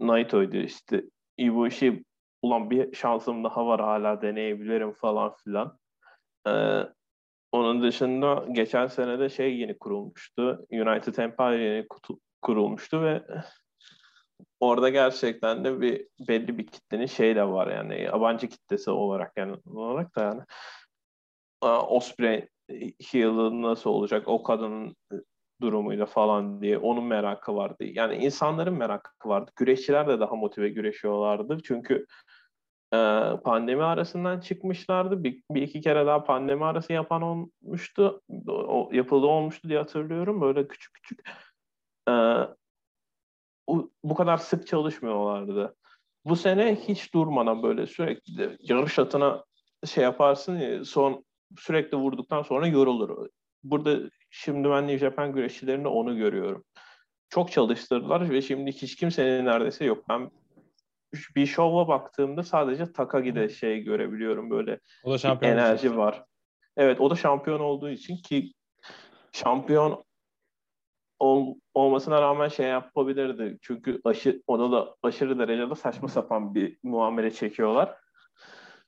Naito'ydu 0.00 0.56
işte 0.56 1.02
Ibushi 1.38 2.04
ulan 2.42 2.70
bir 2.70 2.94
şansım 2.94 3.44
daha 3.44 3.66
var 3.66 3.80
hala 3.80 4.22
deneyebilirim 4.22 4.92
falan 4.92 5.34
filan. 5.44 5.78
Ee, 6.46 6.80
onun 7.52 7.82
dışında 7.82 8.44
geçen 8.52 8.86
sene 8.86 9.18
de 9.18 9.28
şey 9.28 9.58
yeni 9.58 9.78
kurulmuştu. 9.78 10.66
United 10.70 11.16
Empire 11.16 11.62
yeni 11.62 11.86
kurulmuştu 12.42 13.02
ve 13.02 13.22
orada 14.60 14.88
gerçekten 14.88 15.64
de 15.64 15.80
bir 15.80 16.06
belli 16.28 16.58
bir 16.58 16.66
kitlenin 16.66 17.06
şey 17.06 17.36
de 17.36 17.44
var 17.44 17.66
yani 17.66 18.02
yabancı 18.02 18.48
kitlesi 18.48 18.90
olarak 18.90 19.32
yani 19.36 19.56
olarak 19.66 20.16
da 20.16 20.22
yani 20.22 20.42
Osprey 21.68 22.48
Hill'ı 23.12 23.62
nasıl 23.62 23.90
olacak 23.90 24.28
o 24.28 24.42
kadının 24.42 24.96
durumuyla 25.60 26.06
falan 26.06 26.62
diye 26.62 26.78
onun 26.78 27.04
merakı 27.04 27.56
vardı. 27.56 27.84
Yani 27.84 28.16
insanların 28.16 28.74
merakı 28.74 29.28
vardı. 29.28 29.50
Güreşçiler 29.56 30.08
de 30.08 30.20
daha 30.20 30.34
motive 30.34 30.68
güreşiyorlardı. 30.68 31.58
Çünkü 31.64 32.06
e, 32.94 32.96
pandemi 33.44 33.82
arasından 33.82 34.40
çıkmışlardı. 34.40 35.24
Bir, 35.24 35.42
bir 35.50 35.62
iki 35.62 35.80
kere 35.80 36.06
daha 36.06 36.24
pandemi 36.24 36.64
arası 36.64 36.92
yapan 36.92 37.22
olmuştu. 37.22 38.20
O, 38.48 38.90
yapıldı 38.92 39.26
olmuştu 39.26 39.68
diye 39.68 39.78
hatırlıyorum. 39.78 40.40
Böyle 40.40 40.68
küçük 40.68 40.94
küçük. 40.94 41.28
E, 42.08 42.12
bu 44.04 44.14
kadar 44.14 44.36
sık 44.36 44.66
çalışmıyorlardı. 44.66 45.76
Bu 46.24 46.36
sene 46.36 46.76
hiç 46.76 47.14
durmadan 47.14 47.62
böyle 47.62 47.86
sürekli 47.86 48.56
yarış 48.60 48.98
atına 48.98 49.44
şey 49.86 50.04
yaparsın 50.04 50.58
ya, 50.58 50.84
son 50.84 51.24
sürekli 51.58 51.96
vurduktan 51.96 52.42
sonra 52.42 52.66
yorulur. 52.66 53.28
Burada 53.64 54.10
şimdi 54.30 54.70
ben 54.70 54.88
New 54.88 54.98
Japan 54.98 55.32
güreşçilerinde 55.32 55.88
onu 55.88 56.16
görüyorum. 56.16 56.64
Çok 57.28 57.52
çalıştırdılar 57.52 58.30
ve 58.30 58.42
şimdi 58.42 58.72
hiç 58.72 58.96
kimsenin 58.96 59.44
neredeyse 59.44 59.84
yok. 59.84 60.04
Ben 60.08 60.30
bir 61.36 61.46
şova 61.46 61.88
baktığımda 61.88 62.42
sadece 62.42 62.92
Takagi'de 62.92 63.48
şey 63.48 63.80
görebiliyorum 63.80 64.50
böyle 64.50 64.80
o 65.04 65.12
da 65.12 65.18
şampiyon 65.18 65.52
enerji 65.52 65.86
için. 65.86 65.96
var. 65.96 66.24
Evet 66.76 67.00
o 67.00 67.10
da 67.10 67.14
şampiyon 67.14 67.60
olduğu 67.60 67.90
için 67.90 68.16
ki 68.16 68.52
şampiyon 69.32 70.04
ol, 71.18 71.54
olmasına 71.74 72.22
rağmen 72.22 72.48
şey 72.48 72.66
yapabilirdi. 72.66 73.58
Çünkü 73.62 74.00
aşı, 74.04 74.42
ona 74.46 74.72
da 74.72 74.96
aşırı 75.02 75.38
derecede 75.38 75.74
saçma 75.74 76.08
sapan 76.08 76.54
bir 76.54 76.78
muamele 76.82 77.30
çekiyorlar. 77.30 77.96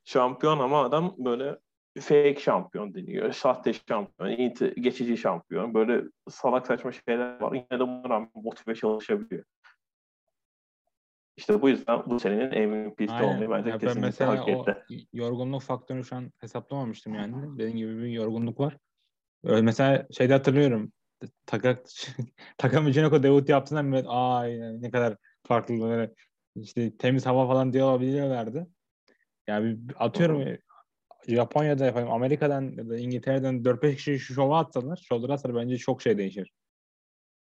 Şampiyon 0.04 0.58
ama 0.58 0.82
adam 0.82 1.14
böyle 1.18 1.58
fake 2.00 2.40
şampiyon 2.40 2.94
deniyor. 2.94 3.32
Sahte 3.32 3.72
şampiyon, 3.72 4.54
geçici 4.80 5.16
şampiyon. 5.16 5.74
Böyle 5.74 6.02
salak 6.30 6.66
saçma 6.66 6.92
şeyler 6.92 7.40
var. 7.40 7.52
Yine 7.52 7.80
de 7.80 7.80
buna 7.80 8.08
rağmen 8.08 8.30
motive 8.34 8.74
çalışabiliyor. 8.74 9.44
İşte 11.36 11.62
bu 11.62 11.68
yüzden 11.68 12.02
bu 12.06 12.20
senenin 12.20 12.68
MVP'si 12.68 13.22
olmayı 13.22 13.50
bence 13.50 13.70
ya 13.70 13.78
kesinlikle 13.78 14.02
ben 14.02 14.02
mesela 14.02 14.38
hak 14.38 14.48
etti. 14.48 14.76
O 14.90 14.94
yorgunluk 15.12 15.62
faktörünü 15.62 16.04
şu 16.04 16.16
an 16.16 16.32
hesaplamamıştım 16.38 17.14
yani. 17.14 17.58
Dediğim 17.58 17.76
gibi 17.76 17.98
bir 17.98 18.08
yorgunluk 18.08 18.60
var. 18.60 18.76
Öyle 19.44 19.62
mesela 19.62 20.06
şeyde 20.10 20.32
hatırlıyorum. 20.32 20.92
Taka, 21.46 21.82
Taka 22.58 22.80
Michinoko 22.80 23.22
debut 23.22 23.48
yaptığında 23.48 23.82
millet 23.82 24.06
aa 24.08 24.44
ne 24.80 24.90
kadar 24.90 25.16
farklı 25.46 25.80
böyle 25.80 26.14
işte 26.56 26.96
temiz 26.96 27.26
hava 27.26 27.46
falan 27.46 27.72
diye 27.72 27.84
olabiliyorlardı. 27.84 28.66
Yani 29.46 29.78
atıyorum 29.98 30.58
Japonya'da 31.26 31.84
yapayım 31.84 32.10
Amerika'dan 32.10 32.62
ya 32.62 32.88
da 32.88 32.98
İngiltere'den 32.98 33.64
4-5 33.64 33.94
kişi 33.96 34.18
şu 34.18 34.34
şova 34.34 34.58
atsalar, 34.58 34.96
şovlara 34.96 35.32
atsalar 35.32 35.56
bence 35.56 35.76
çok 35.78 36.02
şey 36.02 36.18
değişir. 36.18 36.52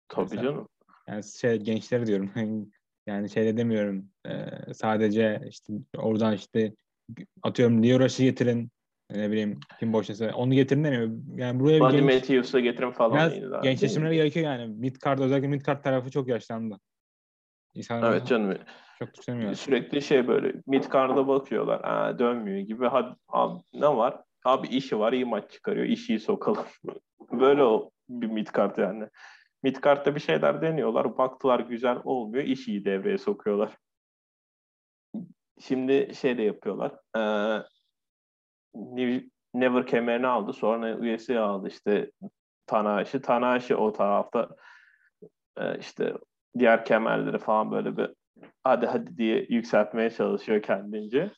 Tabii 0.07 0.23
Mesela, 0.23 0.43
canım. 0.43 0.67
Yani 1.07 1.23
şey 1.23 1.57
gençleri 1.57 2.05
diyorum. 2.05 2.31
yani 3.07 3.29
şey 3.29 3.57
demiyorum. 3.57 4.09
Ee, 4.27 4.73
sadece 4.73 5.41
işte 5.49 5.73
oradan 5.97 6.33
işte 6.33 6.73
atıyorum 7.43 7.83
Leo 7.83 7.99
Rush'ı 7.99 8.23
getirin 8.23 8.71
ne 9.11 9.31
bileyim 9.31 9.59
kim 9.79 9.93
boşasa 9.93 10.31
onu 10.35 10.53
getirin 10.53 10.83
demiyor. 10.83 11.11
Yani 11.35 11.59
buraya 11.59 11.79
Buddy 11.79 11.97
genç, 11.97 12.13
Matthews'ı 12.13 12.59
getirin 12.59 12.91
falan. 12.91 13.31
Biraz 13.31 13.63
gençleştirmeleri 13.63 14.15
gerekiyor 14.15 14.45
yani. 14.45 14.73
Mid 14.73 14.95
card 15.05 15.19
özellikle 15.19 15.47
mid 15.47 15.65
card 15.65 15.83
tarafı 15.83 16.11
çok 16.11 16.27
yaşlandı. 16.27 16.79
İnsanlar 17.73 18.11
evet 18.11 18.27
canım. 18.27 18.57
Çok 18.99 19.13
düşünemiyorlar. 19.13 19.55
Sürekli 19.55 20.01
şey 20.01 20.27
böyle 20.27 20.53
mid 20.67 20.83
card'a 20.93 21.27
bakıyorlar. 21.27 21.81
Aa, 21.83 22.19
dönmüyor 22.19 22.59
gibi. 22.59 22.87
Hadi, 22.87 23.15
abi, 23.27 23.61
ne 23.73 23.87
var? 23.87 24.23
Abi 24.45 24.67
işi 24.67 24.99
var 24.99 25.13
iyi 25.13 25.25
maç 25.25 25.51
çıkarıyor. 25.51 25.85
İşi 25.85 26.19
sokalım. 26.19 26.65
böyle 27.31 27.63
o 27.63 27.91
bir 28.09 28.27
midcard 28.27 28.77
yani. 28.77 29.07
Midcard'da 29.63 30.15
bir 30.15 30.19
şeyler 30.19 30.61
deniyorlar. 30.61 31.17
Baktılar 31.17 31.59
güzel 31.59 31.97
olmuyor. 32.03 32.43
iş 32.43 32.67
iyi 32.67 32.85
devreye 32.85 33.17
sokuyorlar. 33.17 33.77
Şimdi 35.59 36.15
şey 36.15 36.37
de 36.37 36.41
yapıyorlar. 36.41 36.91
Ee, 37.17 37.63
Never 39.53 39.85
kemerini 39.87 40.27
aldı. 40.27 40.53
Sonra 40.53 40.97
üyesi 40.97 41.39
aldı 41.39 41.67
işte 41.67 42.11
Tanahashi. 42.67 43.21
Tanahashi 43.21 43.75
o 43.75 43.93
tarafta 43.93 44.49
e, 45.57 45.79
işte 45.79 46.13
diğer 46.59 46.85
kemerleri 46.85 47.37
falan 47.37 47.71
böyle 47.71 47.97
bir 47.97 48.09
hadi 48.63 48.85
hadi 48.85 49.17
diye 49.17 49.45
yükseltmeye 49.49 50.09
çalışıyor 50.09 50.61
kendince. 50.61 51.31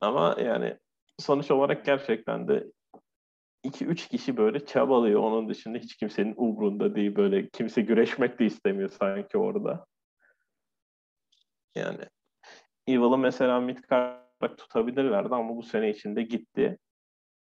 Ama 0.00 0.36
yani 0.38 0.78
sonuç 1.18 1.50
olarak 1.50 1.84
gerçekten 1.84 2.48
de 2.48 2.66
2-3 3.64 4.08
kişi 4.08 4.36
böyle 4.36 4.66
çabalıyor. 4.66 5.20
Onun 5.20 5.48
dışında 5.48 5.78
hiç 5.78 5.96
kimsenin 5.96 6.34
umrunda 6.36 6.94
değil. 6.94 7.16
Böyle 7.16 7.48
kimse 7.48 7.82
güreşmek 7.82 8.38
de 8.38 8.46
istemiyor 8.46 8.88
sanki 8.88 9.38
orada. 9.38 9.86
Yani 11.74 12.00
Evil'ı 12.86 13.18
mesela 13.18 13.60
midcard 13.60 14.56
tutabilirlerdi 14.56 15.34
ama 15.34 15.56
bu 15.56 15.62
sene 15.62 15.90
içinde 15.90 16.22
gitti. 16.22 16.78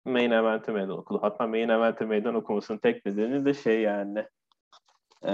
Main 0.06 0.32
event'e 0.32 0.72
meydan 0.72 0.98
okudu. 0.98 1.20
Hatta 1.22 1.48
main 1.48 1.70
event'e 1.70 2.06
meydan 2.06 2.36
okumasının 2.36 2.78
tek 2.78 3.06
nedeni 3.06 3.46
de 3.46 3.54
şey 3.54 3.82
yani 3.82 4.26
e, 5.28 5.34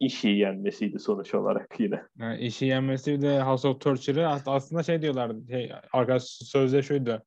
işi 0.00 0.28
yenmesiydi 0.28 0.98
sonuç 0.98 1.34
olarak 1.34 1.80
yine. 1.80 2.02
Yani 2.18 2.40
işi 2.40 2.66
yenmesi 2.66 3.22
de 3.22 3.42
House 3.42 3.68
of 3.68 3.80
Torture'ı 3.80 4.28
aslında 4.46 4.82
şey 4.82 5.02
diyorlar. 5.02 5.32
Şey, 5.50 5.72
arkadaş 5.92 6.22
sözde 6.22 6.82
şuydu. 6.82 7.22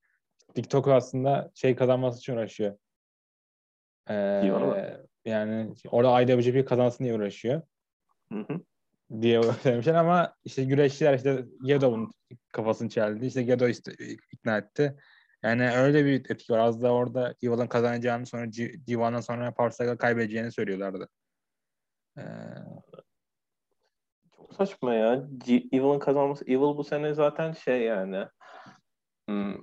TikTok 0.55 0.87
aslında 0.87 1.51
şey 1.55 1.75
kazanması 1.75 2.19
için 2.19 2.33
uğraşıyor. 2.33 2.77
Ee, 4.09 4.15
yani 5.25 5.73
orada 5.89 6.21
IWGP 6.21 6.67
kazansın 6.67 7.03
diye 7.03 7.15
uğraşıyor. 7.15 7.61
Hı 8.31 8.39
hı. 8.39 8.61
diye 9.21 9.43
söylemişler 9.63 9.93
ama 9.93 10.35
işte 10.43 10.63
güreşçiler 10.63 11.13
işte 11.13 11.45
Gedo 11.63 11.91
bunun 11.91 12.11
kafasını 12.51 12.89
çeldi. 12.89 13.25
İşte 13.25 13.43
Gedo 13.43 13.67
işte 13.67 13.91
ikna 14.31 14.57
etti. 14.57 14.95
Yani 15.45 15.71
öyle 15.71 16.05
bir 16.05 16.29
etki 16.29 16.53
var. 16.53 16.59
Az 16.59 16.81
da 16.83 16.93
orada 16.93 17.35
Evil'ın 17.43 17.67
kazanacağını 17.67 18.25
sonra 18.25 18.51
Divan'dan 18.87 19.21
sonra 19.21 19.53
Parsag'a 19.53 19.97
kaybedeceğini 19.97 20.51
söylüyorlardı. 20.51 21.09
Ee... 22.17 22.21
Çok 24.35 24.53
saçma 24.53 24.93
ya. 24.93 25.27
Evil'ın 25.47 25.99
kazanması. 25.99 26.45
Evil 26.45 26.77
bu 26.77 26.83
sene 26.83 27.13
zaten 27.13 27.51
şey 27.51 27.81
yani 27.81 28.27
hmm, 29.29 29.55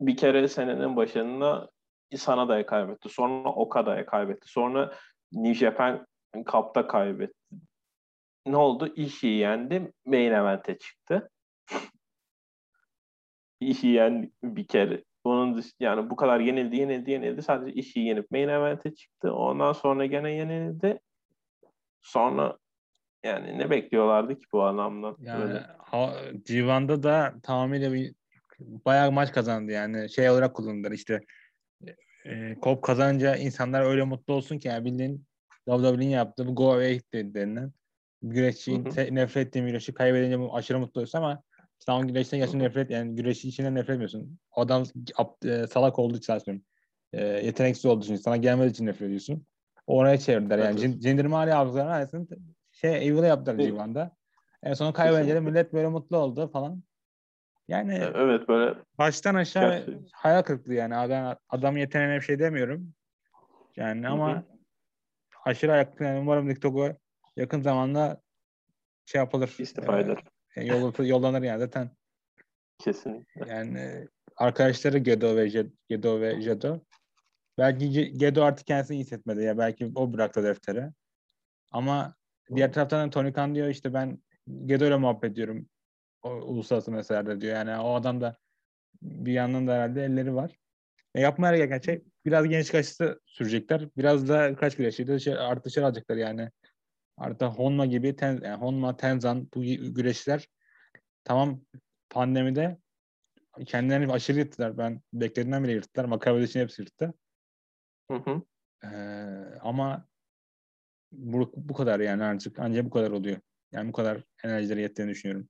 bir 0.00 0.16
kere 0.16 0.48
senenin 0.48 0.96
başında 0.96 1.70
Sanada'ya 2.16 2.66
kaybetti. 2.66 3.08
Sonra 3.08 3.48
Okada'ya 3.48 4.06
kaybetti. 4.06 4.48
Sonra 4.48 4.94
New 5.32 5.54
Japan 5.54 6.06
Cup'ta 6.44 6.86
kaybetti. 6.86 7.56
Ne 8.46 8.56
oldu? 8.56 8.94
Ishii 8.96 9.38
yendi. 9.38 9.92
Main 10.04 10.32
event'e 10.32 10.78
çıktı. 10.78 11.30
Ishii 13.60 13.90
yendi 13.90 14.30
bir 14.42 14.66
kere. 14.66 15.07
Dış, 15.56 15.66
yani 15.80 16.10
bu 16.10 16.16
kadar 16.16 16.40
yenildi, 16.40 16.76
yenildi, 16.76 17.10
yenildi. 17.10 17.42
Sadece 17.42 17.72
işi 17.72 18.00
yenip 18.00 18.30
main 18.30 18.48
event'e 18.48 18.94
çıktı. 18.94 19.32
Ondan 19.34 19.72
sonra 19.72 20.06
gene 20.06 20.30
yenildi. 20.30 21.00
Sonra 22.00 22.58
yani 23.24 23.58
ne 23.58 23.70
bekliyorlardı 23.70 24.38
ki 24.38 24.46
bu 24.52 24.62
anlamda? 24.62 25.16
Yani 25.20 25.40
Böyle. 25.40 25.66
ha, 25.78 26.12
Civan'da 26.44 27.02
da 27.02 27.34
tamamıyla 27.42 27.92
bir 27.92 28.14
bayağı 28.60 29.12
maç 29.12 29.32
kazandı 29.32 29.72
yani 29.72 30.10
şey 30.10 30.30
olarak 30.30 30.54
kullanılır 30.54 30.92
işte 30.92 31.20
e, 32.24 32.54
kop 32.54 32.82
kazanınca 32.82 33.36
insanlar 33.36 33.82
öyle 33.82 34.04
mutlu 34.04 34.34
olsun 34.34 34.58
ki 34.58 34.68
yani 34.68 34.84
bildiğin 34.84 35.24
WWE'nin 35.66 36.10
yaptığı 36.10 36.46
bu 36.46 36.54
go 36.54 36.72
away 36.72 37.00
denilen 37.12 37.72
güreşçi 38.22 38.84
nefret 39.14 39.46
ettiğim 39.46 39.66
güreşi 39.66 39.94
kaybedince 39.94 40.38
aşırı 40.52 40.78
mutlu 40.78 40.98
oluyorsun 40.98 41.18
ama 41.18 41.42
sen 41.78 42.08
güreşten 42.08 42.38
gerçekten 42.38 42.60
nefret 42.60 42.90
yani 42.90 43.16
güreşi 43.16 43.48
içinden 43.48 43.74
nefret 43.74 43.90
etmiyorsun. 43.90 44.38
Adam 44.52 44.84
e, 45.44 45.66
salak 45.66 45.98
olduğu 45.98 46.16
için 46.16 46.38
söylüyorum. 46.38 46.66
E, 47.12 47.24
yeteneksiz 47.24 47.86
olduğu 47.86 48.04
için 48.04 48.16
sana 48.16 48.36
gelmediği 48.36 48.70
için 48.70 48.86
nefret 48.86 49.06
ediyorsun. 49.06 49.46
Oraya 49.86 50.18
çevirdiler 50.18 50.58
yani. 50.58 50.80
Evet. 50.84 51.02
Jinder 51.02 51.26
Mahali 51.26 51.54
aldıklarını 51.54 51.92
arasını 51.92 52.26
şey 52.72 53.08
Evil'a 53.08 53.26
yaptılar 53.26 53.58
Civan'da. 53.58 54.16
En 54.62 54.74
son 54.74 54.92
kaybedince 54.92 55.40
millet 55.40 55.72
böyle 55.72 55.88
mutlu 55.88 56.16
oldu 56.16 56.50
falan. 56.52 56.82
Yani 57.68 57.94
e, 57.94 58.12
evet 58.14 58.48
böyle 58.48 58.74
baştan 58.98 59.34
aşağı 59.34 59.70
gerçekten. 59.70 60.06
hayal 60.12 60.42
kırıklığı 60.42 60.74
yani 60.74 60.96
adam, 60.96 61.36
adam 61.48 61.76
yeteneğine 61.76 62.16
bir 62.16 62.20
şey 62.20 62.38
demiyorum. 62.38 62.94
Yani 63.76 64.04
Hı-hı. 64.06 64.12
ama 64.12 64.44
aşırı 65.44 65.72
ayaklı 65.72 66.04
yani 66.04 66.18
umarım 66.18 66.48
TikTok'u 66.48 66.96
yakın 67.36 67.60
zamanda 67.60 68.20
şey 69.04 69.18
yapılır. 69.18 69.56
İstifa 69.58 69.98
eder. 69.98 70.18
E, 70.58 70.66
yol, 70.66 70.92
yollanır 70.98 71.42
yani 71.42 71.58
zaten. 71.58 71.90
Kesinlikle. 72.78 73.52
Yani 73.52 74.08
arkadaşları 74.36 74.98
Gedo 74.98 75.36
ve 75.36 75.50
Jed, 75.50 75.70
Gedo 75.88 76.20
ve 76.20 76.42
Jedo. 76.42 76.80
Belki 77.58 78.12
Gedo 78.12 78.42
artık 78.42 78.66
kendisini 78.66 78.96
iyi 78.96 79.00
hissetmedi 79.00 79.42
ya. 79.42 79.58
Belki 79.58 79.92
o 79.94 80.12
bıraktı 80.12 80.44
defteri. 80.44 80.90
Ama 81.70 82.14
diğer 82.54 82.72
taraftan 82.72 83.10
Tony 83.10 83.32
Khan 83.32 83.54
diyor 83.54 83.68
işte 83.68 83.94
ben 83.94 84.22
Gedo 84.66 84.86
ile 84.86 84.96
muhabbet 84.96 85.32
ediyorum. 85.32 85.68
O, 86.22 86.30
uluslararası 86.30 86.90
meselelerde 86.90 87.40
diyor. 87.40 87.54
Yani 87.54 87.82
o 87.82 87.94
adam 87.94 88.20
da 88.20 88.36
bir 89.02 89.32
yandan 89.32 89.66
da 89.66 89.74
herhalde 89.74 90.04
elleri 90.04 90.34
var. 90.34 90.58
E, 91.14 91.20
yapmaya 91.20 91.56
gereken 91.56 91.80
şey 91.80 92.04
biraz 92.26 92.48
genç 92.48 92.72
kaçısı 92.72 93.20
sürecekler. 93.26 93.88
Biraz 93.96 94.28
da 94.28 94.56
kaç 94.56 94.76
güreşçi 94.76 95.20
şey, 95.20 95.34
artışlar 95.38 95.82
alacaklar 95.82 96.16
yani. 96.16 96.50
Artık 97.18 97.42
Honma 97.42 97.86
gibi 97.86 98.16
ten, 98.16 98.40
yani 98.42 98.56
Honma, 98.56 98.96
Tenzan 98.96 99.48
bu 99.54 99.62
güreşler 99.94 100.48
tamam 101.24 101.60
pandemide 102.10 102.78
kendilerini 103.66 104.12
aşırı 104.12 104.38
yırttılar. 104.38 104.78
Ben 104.78 105.02
beklediğimden 105.12 105.64
bile 105.64 105.72
yırttılar. 105.72 106.04
Makabe 106.04 106.42
için 106.42 106.60
hepsi 106.60 106.82
yırttı. 106.82 107.14
Hı 108.10 108.16
hı. 108.16 108.42
Ee, 108.84 109.58
ama 109.60 110.08
bu, 111.12 111.52
bu 111.56 111.74
kadar 111.74 112.00
yani 112.00 112.24
artık 112.24 112.58
ancak 112.58 112.84
bu 112.84 112.90
kadar 112.90 113.10
oluyor. 113.10 113.40
Yani 113.72 113.88
bu 113.88 113.92
kadar 113.92 114.24
enerjileri 114.44 114.80
yettiğini 114.80 115.10
düşünüyorum. 115.10 115.48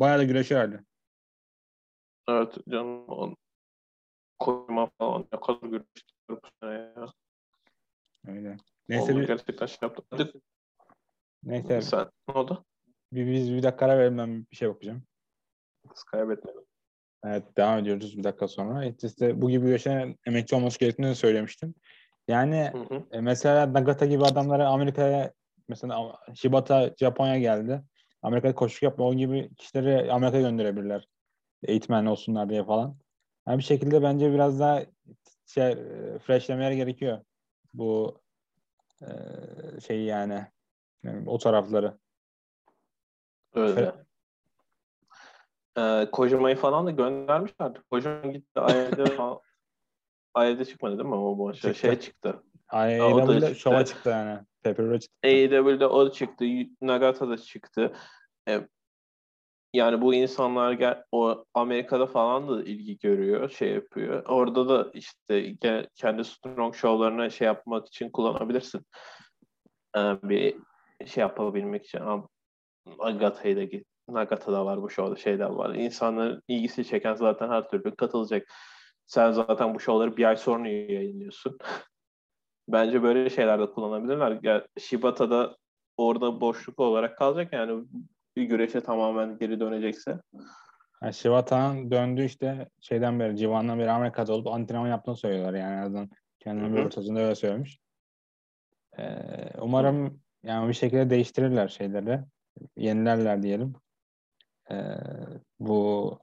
Bayağı 0.00 0.18
da 0.18 0.24
güreşi 0.24 0.56
vardı. 0.56 0.84
Evet 2.28 2.54
canım. 2.68 3.36
Koyma 4.38 4.90
falan 4.98 5.28
ne 5.32 5.40
kadar 5.40 5.68
güreşti 5.68 6.12
bu 6.30 6.40
sene 6.62 6.74
ya. 6.74 7.12
Öyle. 8.26 8.56
Neyse 8.88 9.16
bir... 9.16 9.26
gerçekten 9.26 9.66
şey 9.66 9.78
yaptım. 9.82 10.42
Neyse. 11.42 11.82
Sen 11.82 12.06
ne 12.28 12.34
oldu? 12.34 12.64
Bir, 13.12 13.32
biz 13.32 13.52
bir 13.52 13.62
dakika 13.62 13.86
ara 13.86 13.98
verelim 13.98 14.18
ben 14.18 14.46
bir 14.50 14.56
şey 14.56 14.68
bakacağım. 14.68 15.02
Kız 15.88 16.02
kaybetmedim. 16.02 16.64
Evet 17.24 17.56
devam 17.56 17.78
ediyoruz 17.78 18.18
bir 18.18 18.24
dakika 18.24 18.48
sonra. 18.48 18.84
İşte 18.84 19.42
bu 19.42 19.50
gibi 19.50 19.70
yaşayan 19.70 20.16
emekçi 20.26 20.56
olması 20.56 20.78
gerektiğini 20.78 21.14
söylemiştim. 21.14 21.74
Yani 22.28 22.70
hı 22.72 22.94
hı. 22.94 23.06
E, 23.12 23.20
mesela 23.20 23.72
Nagata 23.72 24.06
gibi 24.06 24.24
adamları 24.24 24.66
Amerika'ya 24.66 25.32
mesela 25.68 26.18
Shibata 26.34 26.94
Japonya 26.98 27.38
geldi. 27.38 27.82
Amerika'da 28.22 28.54
koşu 28.54 28.84
yapma 28.84 29.04
o 29.04 29.14
gibi 29.14 29.54
kişileri 29.54 30.12
Amerika'ya 30.12 30.42
gönderebilirler. 30.42 31.08
Eğitmen 31.62 32.06
olsunlar 32.06 32.48
diye 32.48 32.64
falan. 32.64 32.96
Yani 33.48 33.58
bir 33.58 33.64
şekilde 33.64 34.02
bence 34.02 34.32
biraz 34.32 34.60
daha 34.60 34.82
şey 35.46 35.72
e, 35.72 36.18
freshlemeler 36.18 36.72
gerekiyor. 36.72 37.18
Bu 37.74 38.20
e, 39.02 39.06
şey 39.80 40.02
yani, 40.02 40.46
yani 41.02 41.30
o 41.30 41.38
tarafları. 41.38 41.98
Öyle. 43.54 43.94
Ee, 45.78 46.08
Kojima'yı 46.12 46.56
falan 46.56 46.86
da 46.86 46.90
göndermişler. 46.90 47.72
Kojima 47.90 48.26
gitti 48.26 48.60
falan. 49.16 49.40
AEW'de 50.34 50.64
çıkmadı 50.64 50.98
değil 50.98 51.08
mi 51.08 51.14
o 51.14 51.38
bu 51.38 51.54
şey, 51.54 51.74
şey 51.74 52.00
çıktı. 52.00 52.42
AEW'de 52.68 53.54
şova 53.54 53.84
çıktı 53.84 54.10
yani. 54.10 54.40
Pepper'e 54.62 55.00
çıktı. 55.00 55.18
AEW'de 55.24 55.86
o 55.86 56.10
çıktı. 56.10 56.44
Nagata'da 56.80 57.38
çıktı. 57.38 57.92
Ee, 58.48 58.68
yani 59.72 60.00
bu 60.00 60.14
insanlar 60.14 60.72
gel, 60.72 61.02
o 61.12 61.44
Amerika'da 61.54 62.06
falan 62.06 62.48
da 62.48 62.62
ilgi 62.62 62.98
görüyor, 62.98 63.50
şey 63.50 63.72
yapıyor. 63.72 64.24
Orada 64.26 64.68
da 64.68 64.90
işte 64.94 65.40
gel, 65.40 65.88
kendi 65.94 66.24
strong 66.24 66.74
show'larına 66.74 67.30
şey 67.30 67.46
yapmak 67.46 67.86
için 67.86 68.10
kullanabilirsin. 68.10 68.86
Ee, 69.96 70.00
bir 70.22 70.56
şey 71.06 71.20
yapabilmek 71.20 71.84
için. 71.84 72.00
Nagata'yı 72.98 73.56
da 73.56 73.64
git. 73.64 73.86
Nagata'da 74.08 74.66
var 74.66 74.82
bu 74.82 74.90
show'da 74.90 75.16
şeyler 75.16 75.50
var. 75.50 75.74
İnsanların 75.74 76.42
ilgisi 76.48 76.84
çeken 76.84 77.14
zaten 77.14 77.48
her 77.48 77.68
türlü 77.68 77.96
katılacak. 77.96 78.48
Sen 79.06 79.32
zaten 79.32 79.74
bu 79.74 79.80
show'ları 79.80 80.16
bir 80.16 80.24
ay 80.24 80.36
sonra 80.36 80.68
yayınlıyorsun. 80.68 81.58
Bence 82.68 83.02
böyle 83.02 83.30
şeyler 83.30 83.60
de 83.60 83.70
kullanabilirler. 83.70 84.38
Yani 84.42 84.62
Shibata'da 84.78 85.56
orada 85.96 86.40
boşluk 86.40 86.78
olarak 86.78 87.18
kalacak 87.18 87.52
yani 87.52 87.84
bir 88.36 88.42
güreşe 88.42 88.80
tamamen 88.80 89.38
geri 89.38 89.60
dönecekse. 89.60 90.20
Yani 91.02 91.14
Shibata'nın 91.14 91.90
döndü 91.90 92.24
işte 92.24 92.68
şeyden 92.80 93.20
beri, 93.20 93.36
Civan'dan 93.36 93.78
beri 93.78 93.90
Amerika'da 93.90 94.32
olup 94.32 94.46
antrenman 94.46 94.88
yaptığını 94.88 95.16
söylüyorlar 95.16 95.54
yani 95.54 95.74
en 95.74 95.82
azından. 95.82 96.10
Kendinin 96.38 96.76
bir 96.76 96.84
ortasında 96.84 97.20
öyle 97.20 97.34
söylemiş. 97.34 97.78
Ee, 98.98 99.04
umarım 99.60 100.20
yani 100.42 100.68
bir 100.68 100.74
şekilde 100.74 101.10
değiştirirler 101.10 101.68
şeyleri. 101.68 102.20
Yenilerler 102.76 103.42
diyelim. 103.42 103.72
Ee, 104.70 104.74
bu 105.60 106.18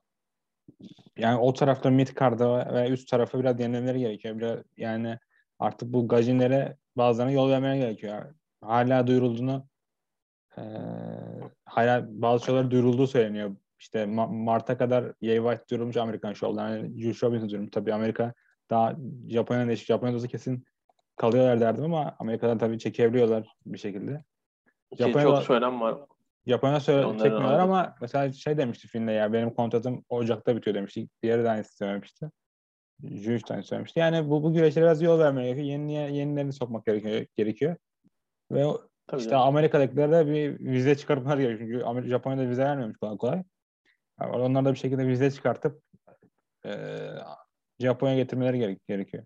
yani 1.17 1.39
o 1.39 1.53
tarafta 1.53 1.89
mid 1.89 2.07
card'a 2.19 2.73
ve 2.73 2.89
üst 2.89 3.09
tarafı 3.09 3.39
biraz 3.39 3.59
yenilemeleri 3.59 3.99
gerekiyor. 3.99 4.37
Biraz, 4.37 4.59
yani 4.77 5.19
artık 5.59 5.93
bu 5.93 6.07
gajinlere 6.07 6.77
bazılarına 6.95 7.31
yol 7.31 7.49
vermeye 7.49 7.77
gerekiyor. 7.77 8.35
Hala 8.61 9.07
duyurulduğunu 9.07 9.67
e, 10.57 10.61
hala 11.65 12.21
bazı 12.21 12.45
şeyler 12.45 12.71
duyurulduğu 12.71 13.07
söyleniyor. 13.07 13.55
İşte 13.79 14.03
Ma- 14.03 14.43
Mart'a 14.43 14.77
kadar 14.77 15.13
Jay 15.21 15.37
White 15.37 15.63
duyurulmuş 15.69 15.97
Amerikan 15.97 16.33
şovlar. 16.33 16.77
Yani 16.77 17.01
Jules 17.01 17.23
Robinson 17.23 17.49
duyurulmuş. 17.49 17.71
Tabii 17.71 17.93
Amerika 17.93 18.33
daha 18.69 18.95
Japonya'da 19.29 19.67
değişik. 19.67 19.87
Japonya'da 19.87 20.17
olsa 20.17 20.27
kesin 20.27 20.65
kalıyorlar 21.15 21.59
derdim 21.59 21.83
ama 21.83 22.15
Amerika'dan 22.19 22.57
tabii 22.57 22.79
çekebiliyorlar 22.79 23.55
bir 23.65 23.77
şekilde. 23.77 24.23
Japonya'da, 24.97 25.35
çok 25.35 25.43
söylem 25.43 25.81
var. 25.81 25.97
Japonya 26.47 26.79
söyle 26.79 27.01
çekmiyorlar 27.01 27.59
ama 27.59 27.95
mesela 28.01 28.31
şey 28.31 28.57
demişti 28.57 28.87
filmde 28.87 29.11
ya 29.11 29.33
benim 29.33 29.53
kontratım 29.53 30.05
Ocak'ta 30.09 30.55
bitiyor 30.55 30.75
demişti. 30.75 31.07
Diğeri 31.23 31.43
de 31.43 31.49
aynısı 31.49 31.77
söylemişti. 31.77 32.29
Jüş 33.03 33.49
de 33.49 33.63
söylemişti. 33.63 33.99
Yani 33.99 34.29
bu, 34.29 34.43
bu 34.43 34.53
güreşlere 34.53 34.85
biraz 34.85 35.01
yol 35.01 35.19
vermeye 35.19 35.43
gerekiyor. 35.43 35.67
Yeni, 35.67 35.93
yenilerini 35.93 36.53
sokmak 36.53 36.85
gerekiyor. 36.85 37.25
gerekiyor. 37.35 37.75
Ve 38.51 38.65
Tabii 39.07 39.21
işte 39.21 39.35
Amerika'dakilere 39.35 40.11
de 40.11 40.27
bir 40.27 40.59
vize 40.59 40.97
çıkartmalar 40.97 41.37
gerekiyor. 41.37 41.69
Çünkü 41.69 41.85
Amerika, 41.85 42.09
Japonya'da 42.09 42.49
vize 42.49 42.63
vermiyormuş 42.63 42.97
kolay 42.97 43.17
kolay. 43.17 43.43
Yani 44.21 44.35
onlar 44.35 44.65
da 44.65 44.73
bir 44.73 44.77
şekilde 44.77 45.07
vize 45.07 45.31
çıkartıp 45.31 45.81
e, 46.65 46.71
Japonya 47.79 48.15
getirmeleri 48.15 48.59
gerek, 48.59 48.87
gerekiyor. 48.87 49.25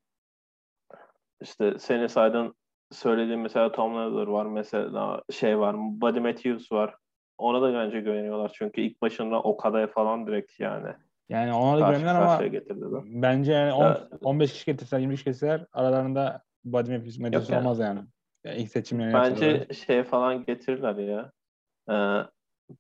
İşte 1.41 1.80
seni 1.80 2.10
saydığın 2.10 2.56
söylediğim 2.91 3.41
mesela 3.41 3.71
Tom 3.71 3.95
Leather 3.95 4.28
var 4.28 4.45
mesela 4.45 5.21
şey 5.32 5.60
var 5.60 5.75
Buddy 5.78 6.19
Matthews 6.19 6.71
var. 6.71 6.95
Ona 7.38 7.62
da 7.62 7.73
bence 7.73 7.99
güveniyorlar 7.99 8.52
çünkü 8.54 8.82
ilk 8.82 9.02
başında 9.02 9.41
o 9.41 9.58
kadar 9.58 9.88
falan 9.88 10.28
direkt 10.28 10.60
yani. 10.60 10.93
Yani 11.30 11.54
ona 11.54 11.82
da 11.82 11.88
güveniyorlar 11.88 12.21
ama 12.21 12.47
getirdiler. 12.47 13.02
bence 13.06 13.52
yani 13.52 13.73
10, 13.73 13.84
ya, 13.84 14.10
15 14.23 14.54
kişi 14.54 14.65
getirseler 14.65 15.02
20 15.02 15.13
kişi 15.13 15.25
getirseler 15.25 15.65
aralarında 15.73 16.43
Buddy 16.63 16.91
Matthews 16.97 17.49
yani. 17.49 17.60
olmaz 17.60 17.80
yani. 17.80 17.99
yani 18.43 18.58
ilk 18.58 18.71
seçimlerini 18.71 19.13
Bence 19.13 19.45
yapsalar. 19.45 19.73
şey 19.73 20.04
falan 20.04 20.45
getirirler 20.45 20.95
ya. 20.95 21.32
Ee, 21.89 22.25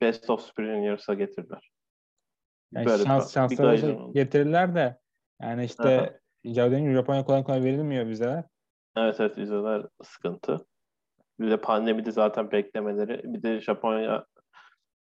Best 0.01 0.29
of 0.29 0.41
Spring 0.41 0.85
Years'a 0.85 1.13
getirirler. 1.13 1.71
Yani 2.73 2.85
Böyle 2.85 3.03
şans, 3.03 3.33
şansları 3.33 4.11
getirirler 4.13 4.75
de 4.75 4.99
yani 5.41 5.65
işte 5.65 6.19
Javiden'in 6.45 6.93
Japonya 6.93 7.25
kolay 7.25 7.43
kolay 7.43 7.63
verilmiyor 7.63 8.07
vizeler. 8.07 8.43
Evet 8.97 9.19
evet 9.19 9.37
vizeler 9.37 9.85
sıkıntı. 10.03 10.65
Bir 11.39 11.51
de 11.51 11.57
pandemide 11.57 12.11
zaten 12.11 12.51
beklemeleri. 12.51 13.21
Bir 13.23 13.43
de 13.43 13.61
Japonya 13.61 14.25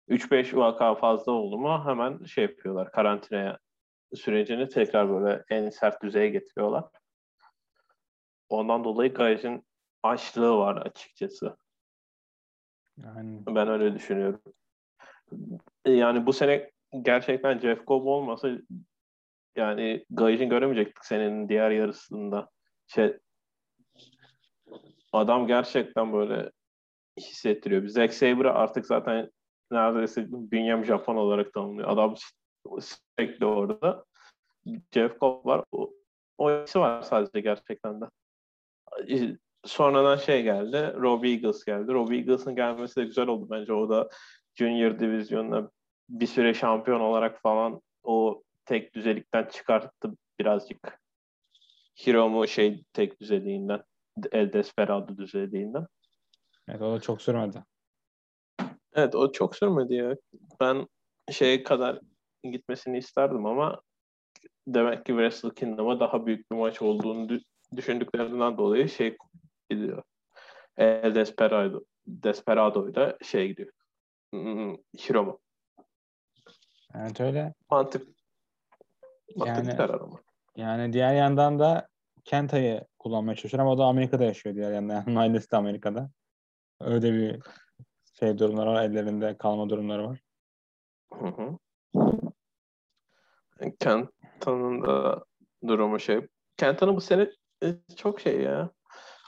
3-5 0.08 0.56
vaka 0.56 0.94
fazla 0.94 1.32
oldu 1.32 1.58
mu 1.58 1.84
hemen 1.86 2.24
şey 2.24 2.44
yapıyorlar. 2.44 2.92
Karantinaya 2.92 3.58
sürecini 4.14 4.68
tekrar 4.68 5.10
böyle 5.10 5.44
en 5.50 5.70
sert 5.70 6.02
düzeye 6.02 6.28
getiriyorlar. 6.28 6.84
Ondan 8.48 8.84
dolayı 8.84 9.14
Gaj'ın 9.14 9.62
açlığı 10.02 10.58
var 10.58 10.76
açıkçası. 10.76 11.56
Yani... 12.96 13.42
Ben 13.46 13.68
öyle 13.68 13.94
düşünüyorum. 13.94 14.40
Yani 15.86 16.26
bu 16.26 16.32
sene 16.32 16.70
gerçekten 17.02 17.58
Jeff 17.58 17.86
Cobb 17.86 18.06
olmasa 18.06 18.48
yani 19.58 20.04
Gaj'ın 20.10 20.48
göremeyecektik 20.48 21.04
senenin 21.04 21.48
diğer 21.48 21.70
yarısında. 21.70 22.48
Şey, 22.86 23.16
adam 25.12 25.46
gerçekten 25.46 26.12
böyle 26.12 26.50
hissettiriyor. 27.20 27.86
Zack 27.86 28.14
Sabre 28.14 28.50
artık 28.50 28.86
zaten 28.86 29.30
neredeyse 29.70 30.26
bünyem 30.28 30.84
Japon 30.84 31.16
olarak 31.16 31.52
tanımlıyor. 31.52 31.88
Adam 31.88 32.14
sürekli 32.80 33.46
orada. 33.46 34.04
Jeff 34.92 35.20
Cobb 35.20 35.46
var. 35.46 35.64
O, 35.72 35.92
o 36.38 36.46
var 36.76 37.02
sadece 37.02 37.40
gerçekten 37.40 38.00
de. 38.00 38.06
Sonradan 39.64 40.16
şey 40.16 40.42
geldi. 40.42 40.94
Robbie 40.96 41.32
Eagles 41.32 41.64
geldi. 41.64 41.92
Robbie 41.92 42.18
Eagles'ın 42.18 42.56
gelmesi 42.56 42.96
de 42.96 43.04
güzel 43.04 43.26
oldu 43.26 43.46
bence. 43.50 43.72
O 43.72 43.88
da 43.88 44.08
Junior 44.54 44.98
Divizyon'da 44.98 45.70
bir 46.08 46.26
süre 46.26 46.54
şampiyon 46.54 47.00
olarak 47.00 47.42
falan 47.42 47.80
o 48.02 48.42
tek 48.68 48.94
düzelikten 48.94 49.44
çıkarttı 49.44 50.10
birazcık. 50.40 51.00
Hiromu 52.06 52.46
şey 52.46 52.84
tek 52.92 53.20
düzeliğinden. 53.20 53.82
El 54.32 54.52
Desperado 54.52 55.16
düzeliğinden. 55.16 55.86
Evet 56.68 56.82
o 56.82 56.92
da 56.92 57.00
çok 57.00 57.22
sürmedi. 57.22 57.64
Evet 58.92 59.14
o 59.14 59.32
çok 59.32 59.56
sürmedi 59.56 59.94
ya. 59.94 60.16
Ben 60.60 60.88
şeye 61.30 61.62
kadar 61.62 62.00
gitmesini 62.42 62.98
isterdim 62.98 63.46
ama 63.46 63.82
demek 64.66 65.06
ki 65.06 65.12
Wrestle 65.12 65.54
Kingdom'a 65.54 66.00
daha 66.00 66.26
büyük 66.26 66.50
bir 66.50 66.56
maç 66.56 66.82
olduğunu 66.82 67.40
düşündüklerinden 67.76 68.58
dolayı 68.58 68.88
şey 68.88 69.16
gidiyor. 69.70 70.02
El 70.76 71.14
Desperado, 71.14 71.80
Desperado 72.06 72.88
ile 72.90 73.16
şey 73.22 73.48
gidiyor. 73.48 73.72
Hmm, 74.32 74.76
Hiromu. 74.76 75.40
Evet 76.94 77.20
öyle. 77.20 77.54
Mantık. 77.70 78.17
Yani, 79.36 79.76
karar 79.76 80.00
ama. 80.00 80.20
Yani 80.56 80.92
diğer 80.92 81.14
yandan 81.14 81.58
da 81.58 81.88
Kenta'yı 82.24 82.84
kullanmaya 82.98 83.36
çalışıyor 83.36 83.62
ama 83.62 83.72
o 83.72 83.78
da 83.78 83.84
Amerika'da 83.84 84.24
yaşıyor 84.24 84.54
diğer 84.54 84.72
yandan. 84.72 84.94
Yani 84.94 85.18
ailesi 85.18 85.50
de 85.50 85.56
Amerika'da. 85.56 86.10
Öyle 86.80 87.12
bir 87.12 87.40
şey 88.18 88.38
durumları 88.38 88.70
var. 88.70 88.84
Ellerinde 88.84 89.36
kalma 89.36 89.68
durumları 89.68 90.08
var. 90.08 90.20
Hı 91.12 91.26
hı. 91.26 91.58
Kenta'nın 93.80 94.82
da 94.82 95.24
durumu 95.66 96.00
şey. 96.00 96.20
Kenta'nın 96.56 96.96
bu 96.96 97.00
sene 97.00 97.30
e, 97.64 97.74
çok 97.96 98.20
şey 98.20 98.40
ya. 98.40 98.70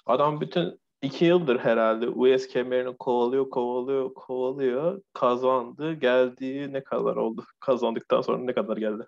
Adam 0.07 0.41
bütün 0.41 0.81
iki 1.03 1.25
yıldır 1.25 1.59
herhalde 1.59 2.09
US 2.09 2.47
kemerini 2.49 2.97
kovalıyor, 2.97 3.51
kovalıyor, 3.51 4.15
kovalıyor. 4.15 5.03
Kazandı. 5.13 5.93
Geldiği 5.93 6.73
ne 6.73 6.85
kadar 6.85 7.17
oldu? 7.17 7.45
Kazandıktan 7.61 8.21
sonra 8.21 8.39
ne 8.39 8.55
kadar 8.55 8.77
geldi? 8.77 9.07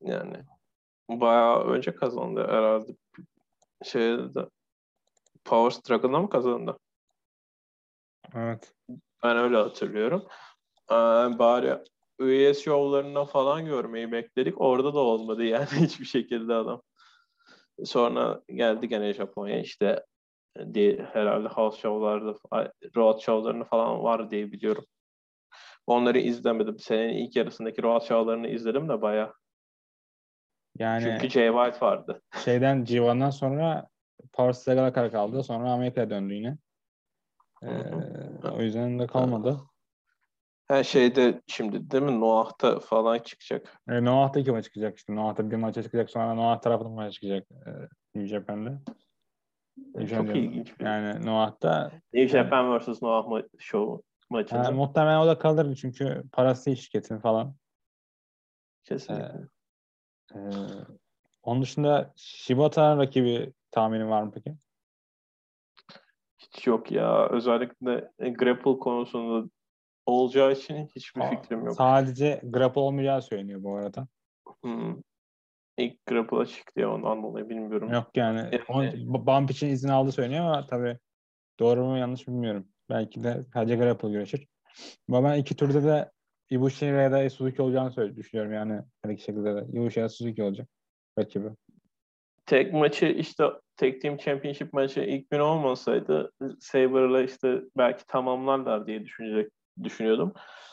Yani 0.00 0.44
bayağı 1.10 1.64
önce 1.64 1.94
kazandı 1.94 2.46
herhalde. 2.48 2.92
Şeyde 3.84 4.48
Power 5.44 5.80
Struggle'da 5.80 6.20
mı 6.20 6.30
kazandı? 6.30 6.78
Evet. 8.34 8.74
Ben 9.22 9.36
öyle 9.36 9.56
hatırlıyorum. 9.56 10.26
Ee, 10.90 10.94
bari 11.38 11.78
üyes 12.18 12.64
şovlarına 12.64 13.24
falan 13.24 13.64
görmeyi 13.64 14.12
bekledik. 14.12 14.60
Orada 14.60 14.94
da 14.94 14.98
olmadı 14.98 15.44
yani 15.44 15.66
hiçbir 15.80 16.04
şekilde 16.04 16.54
adam. 16.54 16.82
Sonra 17.84 18.42
geldi 18.48 18.88
gene 18.88 19.12
Japonya 19.12 19.60
işte 19.60 20.04
diye, 20.74 21.08
herhalde 21.12 21.48
house 21.48 21.80
show'larda, 21.80 22.34
road 22.96 23.20
show'larını 23.20 23.64
falan 23.64 24.02
var 24.02 24.30
diye 24.30 24.52
biliyorum. 24.52 24.84
Onları 25.86 26.18
izlemedim. 26.18 26.78
Senin 26.78 27.08
ilk 27.08 27.36
yarısındaki 27.36 27.82
road 27.82 28.02
show'larını 28.02 28.48
izledim 28.48 28.88
de 28.88 29.02
baya. 29.02 29.32
Yani 30.78 31.02
Çünkü 31.02 31.30
Jay 31.30 31.48
White 31.48 31.86
vardı. 31.86 32.22
Şeyden 32.44 32.84
G1'dan 32.84 33.30
sonra 33.30 33.88
Struggle'a 34.52 34.92
kadar 34.92 35.10
kaldı. 35.10 35.42
Sonra 35.42 35.70
Amerika'ya 35.70 36.10
döndü 36.10 36.34
yine. 36.34 36.58
Ee, 37.62 37.68
o 38.52 38.62
yüzden 38.62 38.98
de 38.98 39.06
kalmadı. 39.06 39.60
Her 40.68 40.84
şeyde 40.84 41.42
şimdi 41.46 41.90
değil 41.90 42.02
mi 42.02 42.20
Noah'ta 42.20 42.80
falan 42.80 43.18
çıkacak. 43.18 43.80
E, 43.88 44.04
Noah'ta 44.04 44.40
iki 44.40 44.52
maç 44.52 44.64
çıkacak 44.64 44.98
işte. 44.98 45.16
Noah'ta 45.16 45.50
bir 45.50 45.56
maça 45.56 45.82
çıkacak 45.82 46.10
sonra 46.10 46.34
Noah 46.34 46.60
tarafından 46.60 46.92
maç 46.92 47.14
çıkacak. 47.14 47.46
E, 47.50 47.70
New 48.14 48.28
Japan'da. 48.28 48.82
New 49.94 50.16
Çok 50.16 50.36
ilginç. 50.36 50.80
Bir 50.80 50.84
yani 50.84 51.26
Noah'ta 51.26 51.92
New 52.12 52.28
Japan 52.28 52.78
vs. 52.78 53.02
Noah 53.02 53.26
ma- 53.26 53.48
show 53.58 54.02
maçında. 54.30 54.58
Yani, 54.58 54.76
muhtemelen 54.76 55.18
o 55.18 55.26
da 55.26 55.38
kalırdı 55.38 55.74
çünkü 55.74 56.22
parası 56.32 56.76
şirketin 56.76 57.18
falan. 57.18 57.54
Kesinlikle. 58.84 59.55
Ee, 60.34 60.38
onun 61.42 61.62
dışında 61.62 62.12
Shibata'nın 62.16 62.98
rakibi 62.98 63.52
tahminin 63.70 64.10
var 64.10 64.22
mı 64.22 64.30
peki? 64.34 64.56
Hiç 66.38 66.66
yok 66.66 66.92
ya. 66.92 67.28
Özellikle 67.28 68.10
grapple 68.18 68.78
konusunda 68.78 69.48
olacağı 70.06 70.52
için 70.52 70.88
hiçbir 70.96 71.20
Aa, 71.20 71.30
fikrim 71.30 71.64
yok. 71.64 71.76
Sadece 71.76 72.40
grapple 72.44 72.80
olmayacağı 72.80 73.22
söyleniyor 73.22 73.62
bu 73.62 73.76
arada. 73.76 74.08
Hmm. 74.62 74.96
İlk 75.78 76.06
grapple'a 76.06 76.46
çıktı 76.46 76.80
ya 76.80 76.92
ondan 76.92 77.22
dolayı 77.22 77.48
bilmiyorum. 77.48 77.92
Yok 77.92 78.16
yani. 78.16 78.48
Evet. 78.52 78.94
bump 79.06 79.50
için 79.50 79.68
izin 79.68 79.88
aldı 79.88 80.12
söyleniyor 80.12 80.44
ama 80.44 80.66
tabii 80.66 80.98
doğru 81.60 81.84
mu 81.84 81.98
yanlış 81.98 82.28
bilmiyorum. 82.28 82.68
Belki 82.90 83.24
de 83.24 83.44
sadece 83.52 83.76
grapple 83.76 84.10
güreşir. 84.10 84.48
Ama 85.08 85.30
ben 85.30 85.38
iki 85.38 85.56
turda 85.56 85.84
da 85.84 86.12
Ibushi 86.50 86.84
ya 86.84 87.12
da 87.12 87.30
Suzuki 87.30 87.62
olacağını 87.62 87.90
söyle 87.90 88.16
düşünüyorum 88.16 88.52
yani. 88.52 88.82
Her 89.04 89.10
iki 89.10 89.22
şekilde 89.22 89.54
de. 89.54 89.66
Ibushi 89.72 90.00
ya 90.00 90.04
da 90.04 90.08
Suzuki 90.08 90.42
olacak. 90.42 90.68
Rakibi. 91.18 91.48
Tek 92.46 92.72
maçı 92.72 93.06
işte 93.06 93.44
Tek 93.76 94.02
Team 94.02 94.16
Championship 94.16 94.72
maçı 94.72 95.00
ilk 95.00 95.30
gün 95.30 95.38
olmasaydı 95.38 96.32
Saber'la 96.60 97.22
işte 97.22 97.62
belki 97.76 98.06
tamamlarlar 98.06 98.86
diye 98.86 99.04
düşünecek 99.04 99.52
düşünüyordum. 99.82 100.32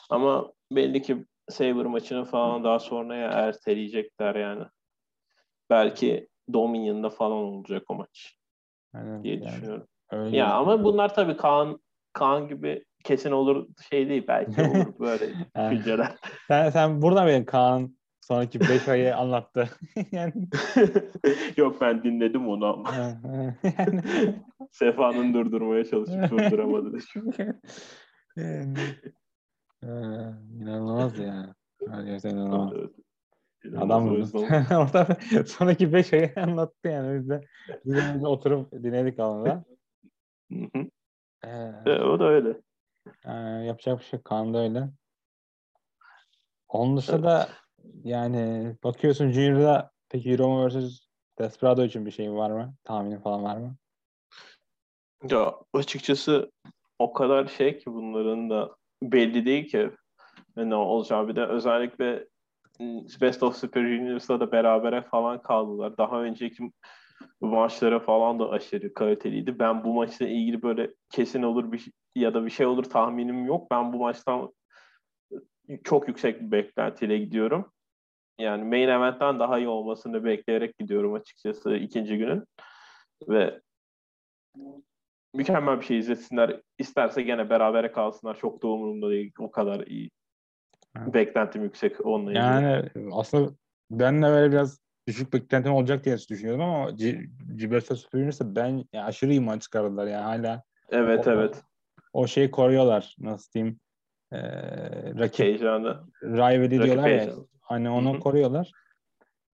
Ama 0.10 0.54
belli 0.72 1.02
ki 1.02 1.26
Saber 1.50 1.86
maçını 1.86 2.26
falan 2.26 2.64
daha 2.64 2.80
sonraya 2.80 3.32
erteleyecekler 3.32 4.36
yani. 4.36 4.64
Belki 5.70 6.28
Dominion'da 6.54 7.10
falan 7.10 7.38
olacak 7.38 7.84
o 7.88 7.96
maç. 7.96 8.38
Aynen, 8.94 9.24
diye 9.24 9.36
yani. 9.36 9.46
düşünüyorum. 9.46 9.88
Öyle 10.12 10.38
Ya 10.38 10.46
gibi. 10.46 10.54
ama 10.54 10.84
bunlar 10.84 11.16
tabii 11.16 11.38
Kaan 11.38 11.80
Kaan 12.14 12.48
gibi 12.48 12.86
kesin 13.04 13.32
olur 13.32 13.68
şey 13.90 14.10
değil 14.10 14.24
belki 14.28 14.62
olur 14.62 14.94
böyle 15.00 15.30
düşünceler. 15.72 16.16
Sen, 16.48 16.70
sen 16.70 17.02
burada 17.02 17.24
mıydın 17.24 17.44
Kaan 17.44 17.98
sonraki 18.22 18.60
5 18.60 18.88
ayı 18.88 19.16
anlattı. 19.16 19.70
yani, 20.12 20.34
Yok 21.58 21.82
ben 21.82 22.04
dinledim 22.04 22.48
onu 22.48 22.66
ama 22.66 22.92
yani, 22.96 23.54
Sefa'nın 24.72 25.34
durdurmaya 25.34 25.86
çalışıp 25.86 26.32
durduramadı. 26.32 26.98
yani, 28.36 28.74
ee, 29.84 29.88
inanılmaz 30.62 31.20
ya. 31.20 31.56
Gerçekten 32.06 32.30
inanılmaz. 32.30 32.74
Adam 33.78 34.08
Orada 34.72 35.18
sonraki 35.46 35.94
5 35.94 36.14
ayı 36.14 36.32
anlattı 36.36 36.88
yani. 36.88 37.20
Biz 37.20 37.30
de, 37.30 37.42
biz 37.86 38.24
de 38.24 38.28
oturup 38.28 38.72
dinledik 38.72 39.20
hı. 40.74 40.88
Ee, 41.86 41.92
o 41.92 42.20
da 42.20 42.28
öyle. 42.28 42.62
Yani 43.26 43.68
yapacak 43.68 44.00
bir 44.00 44.06
şey 44.06 44.18
yok. 44.18 44.26
Kaan 44.26 44.54
da 44.54 44.60
öyle. 44.60 44.90
Onun 46.68 46.98
dışında 46.98 47.24
da 47.24 47.50
yani 48.04 48.76
bakıyorsun 48.84 49.32
Junior'da 49.32 49.92
peki 50.10 50.32
Hiromu 50.32 50.68
vs. 50.68 51.00
Desperado 51.40 51.84
için 51.84 52.06
bir 52.06 52.12
şey 52.12 52.34
var 52.34 52.52
mı? 52.52 52.74
Tahminin 52.84 53.20
falan 53.20 53.44
var 53.44 53.58
mı? 53.58 53.76
Ya 55.30 55.56
açıkçası 55.74 56.52
o 57.00 57.14
kadar 57.14 57.48
şey 57.48 57.78
ki 57.78 57.86
bunların 57.86 58.50
da 58.50 58.76
belli 59.04 59.46
değil 59.46 59.68
ki 59.68 59.92
ne 60.56 60.76
olacağı 60.76 61.28
bir 61.28 61.36
de 61.36 61.46
özellikle 61.46 62.28
Best 63.22 63.44
of 63.44 63.58
Super 63.58 63.82
Juniors'la 63.82 64.40
da 64.40 64.52
berabere 64.52 65.02
falan 65.02 65.42
kaldılar. 65.42 65.98
Daha 65.98 66.22
önceki 66.22 66.72
maçlara 67.42 68.00
falan 68.00 68.40
da 68.40 68.50
aşırı 68.50 68.94
kaliteliydi. 68.94 69.60
Ben 69.60 69.84
bu 69.84 69.94
maçla 69.94 70.28
ilgili 70.28 70.62
böyle 70.62 70.94
kesin 71.10 71.44
olur 71.44 71.72
bir 71.72 71.78
şey- 71.78 71.94
ya 72.16 72.34
da 72.34 72.46
bir 72.46 72.50
şey 72.50 72.66
olur 72.66 72.84
tahminim 72.84 73.46
yok. 73.46 73.72
Ben 73.72 73.94
bu 73.94 73.98
maçtan 73.98 74.54
çok 75.84 76.08
yüksek 76.08 76.42
bir 76.42 76.52
beklentiyle 76.52 77.18
gidiyorum. 77.18 77.72
Yani 78.40 78.64
main 78.64 78.88
event'ten 78.88 79.40
daha 79.40 79.58
iyi 79.58 79.68
olmasını 79.68 80.26
bekleyerek 80.26 80.78
gidiyorum 80.78 81.14
açıkçası 81.14 81.76
ikinci 81.76 82.18
günün. 82.18 82.44
Ve 83.30 83.62
mükemmel 85.34 85.80
bir 85.80 85.86
şey 85.86 85.98
izlesinler. 86.00 86.62
İsterse 86.80 87.22
gene 87.22 87.50
berabere 87.50 87.92
kalsınlar. 87.92 88.38
Çok 88.38 88.64
da 88.64 88.68
umurumda 88.68 89.10
değil. 89.10 89.34
O 89.40 89.52
kadar 89.52 89.88
iyi. 89.88 90.10
Evet. 90.98 91.14
Beklentim 91.14 91.64
yüksek 91.64 92.06
onunla 92.06 92.32
ilgili. 92.32 92.44
Yani 92.44 92.90
aslında 93.14 93.52
ben 93.92 94.22
de 94.22 94.26
böyle 94.26 94.52
biraz 94.52 94.83
düşük 95.08 95.34
beklentim 95.34 95.74
olacak 95.74 96.06
diye 96.06 96.18
düşünüyordum 96.18 96.62
ama 96.66 96.98
Ciberta 97.56 97.96
Superior'sa 97.96 98.56
ben 98.56 98.86
ya 98.94 99.06
aşırı 99.06 99.32
iyi 99.32 99.42
maç 99.42 99.62
çıkardılar 99.62 100.08
yani 100.08 100.24
hala 100.24 100.64
Evet 100.90 101.28
o, 101.28 101.32
evet. 101.32 101.64
o 102.14 102.28
şeyi 102.28 102.52
koruyorlar 102.52 103.16
nasıl 103.20 103.52
diyeyim 103.54 103.80
ee, 104.32 104.40
rakip 105.20 105.46
Heyecanı. 105.46 106.04
rivalry 106.24 106.62
Rakip 106.64 106.84
diyorlar 106.84 107.10
ya 107.10 107.18
heyecanı. 107.18 107.48
hani 107.62 107.88
Hı 107.88 107.92
onu 107.92 108.16
hı. 108.16 108.20
koruyorlar. 108.20 108.72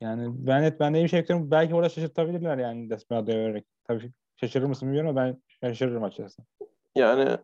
Yani 0.01 0.27
ben 0.47 0.63
et 0.63 0.79
ben 0.79 0.93
de 0.93 1.03
bir 1.03 1.07
şey 1.07 1.21
bekliyorum. 1.21 1.51
Belki 1.51 1.75
orada 1.75 1.89
şaşırtabilirler 1.89 2.57
yani 2.57 2.89
Desperado'ya 2.89 3.37
vererek. 3.37 3.65
Tabii 3.83 4.11
şaşırır 4.35 4.65
mısın 4.65 4.87
bilmiyorum 4.87 5.17
ama 5.17 5.21
ben 5.27 5.41
şaşırırım 5.61 6.03
açıkçası. 6.03 6.41
Yani 6.95 7.37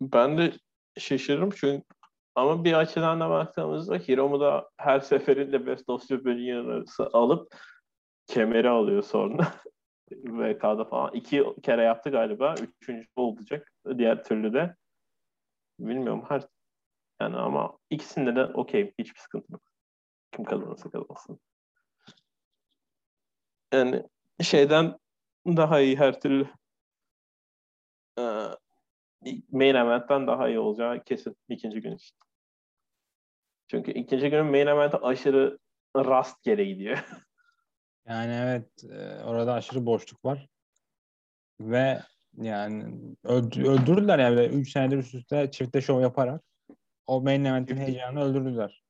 ben 0.00 0.38
de 0.38 0.52
şaşırırım 0.98 1.50
çünkü 1.50 1.82
ama 2.34 2.64
bir 2.64 2.72
açıdan 2.72 3.20
da 3.20 3.30
baktığımızda 3.30 3.96
Hiromu 3.96 4.40
da 4.40 4.70
her 4.76 5.00
seferinde 5.00 5.66
Best 5.66 5.88
of 5.88 6.02
Super 6.04 6.32
Junior'ı 6.32 6.84
alıp 7.12 7.56
kemeri 8.26 8.68
alıyor 8.68 9.02
sonra. 9.02 9.52
VK'da 10.12 10.84
falan. 10.84 11.10
iki 11.14 11.44
kere 11.62 11.82
yaptı 11.82 12.10
galiba. 12.10 12.54
Üçüncü 12.54 13.08
olacak. 13.16 13.72
Diğer 13.98 14.24
türlü 14.24 14.52
de. 14.52 14.76
Bilmiyorum 15.78 16.24
her 16.28 16.42
yani 17.20 17.36
ama 17.36 17.78
ikisinde 17.90 18.36
de 18.36 18.44
okey. 18.44 18.94
Hiçbir 18.98 19.20
sıkıntı 19.20 19.52
yok. 19.52 19.62
Kim 20.32 20.44
kazanırsa 20.44 20.90
kazansın. 20.90 21.40
Yani 23.72 24.02
şeyden 24.42 24.98
daha 25.46 25.80
iyi 25.80 25.96
her 25.96 26.20
türlü 26.20 26.48
Ee, 28.18 28.22
main 29.50 29.74
event'ten 29.74 30.26
daha 30.26 30.48
iyi 30.48 30.58
olacağı 30.58 31.04
kesin 31.04 31.36
ikinci 31.48 31.80
gün 31.80 31.96
için. 31.96 32.16
Çünkü 33.70 33.90
ikinci 33.90 34.30
günün 34.30 34.46
main 34.46 34.66
event'i 34.66 34.96
aşırı 34.96 35.58
rastgele 35.96 36.64
gidiyor. 36.64 36.98
Yani 38.08 38.32
evet 38.32 38.84
e, 38.84 39.24
orada 39.24 39.52
aşırı 39.54 39.86
boşluk 39.86 40.24
var. 40.24 40.48
Ve 41.60 42.00
yani 42.36 42.84
öldü, 43.24 43.62
öldürdüler 43.62 44.18
yani 44.18 44.40
3 44.40 44.72
senedir 44.72 44.98
üst 44.98 45.14
üste 45.14 45.50
çifte 45.50 45.80
şov 45.80 46.00
yaparak 46.00 46.42
o 47.06 47.20
main 47.20 47.44
event'in 47.44 47.76
heyecanını 47.76 48.24
öldürdüler. 48.24 48.82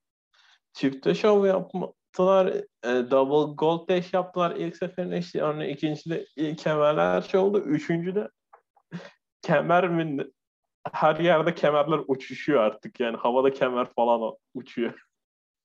Çifte 0.72 1.14
şov 1.14 1.46
yaptılar. 1.46 2.46
e, 2.84 3.10
double 3.10 3.54
gold 3.54 3.88
dash 3.88 4.12
yaptılar 4.12 4.56
ilk 4.56 4.76
seferinde 4.76 5.18
işte 5.18 5.38
yani 5.38 5.70
ikincide 5.70 6.26
ilk 6.36 6.58
kemerler 6.58 7.22
şey 7.22 7.40
oldu. 7.40 7.60
Üçüncüde 7.60 8.28
kemer 9.42 9.88
mi 9.88 10.26
her 10.92 11.16
yerde 11.16 11.54
kemerler 11.54 12.00
uçuşuyor 12.08 12.60
artık 12.60 13.00
yani 13.00 13.16
havada 13.16 13.52
kemer 13.52 13.92
falan 13.92 14.36
uçuyor. 14.54 15.02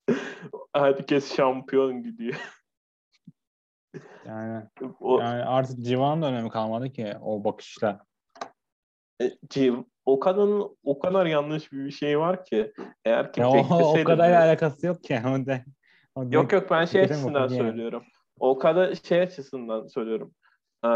Herkes 0.74 1.36
şampiyon 1.36 2.02
gidiyor. 2.02 2.34
Yani, 4.26 4.64
O, 5.00 5.20
yani 5.20 5.44
artık 5.44 5.80
Civan'ın 5.80 6.22
da 6.22 6.26
önemi 6.26 6.50
kalmadı 6.50 6.90
ki 6.90 7.14
o 7.22 7.44
bakışla. 7.44 8.04
E, 9.22 9.24
Civ- 9.48 9.84
o 10.06 10.20
kadının 10.20 10.76
o 10.82 10.98
kadar 10.98 11.26
yanlış 11.26 11.72
bir 11.72 11.90
şey 11.90 12.18
var 12.18 12.44
ki 12.44 12.72
eğer 13.04 13.32
ki 13.32 13.40
Ya 13.40 13.50
o, 13.50 14.00
o 14.00 14.04
kadar 14.04 14.32
bu- 14.32 14.36
alakası 14.36 14.86
yok 14.86 15.02
ki. 15.04 15.20
O 15.26 15.46
de, 15.46 15.64
o 16.14 16.22
yok 16.22 16.32
direkt 16.32 16.52
yok 16.52 16.70
ben 16.70 16.84
şey 16.84 17.00
açısından 17.00 17.40
yani. 17.40 17.56
söylüyorum. 17.56 18.04
O 18.40 18.58
kadar 18.58 18.94
şey 18.94 19.20
açısından 19.20 19.86
söylüyorum. 19.86 20.34
Ee, 20.84 20.88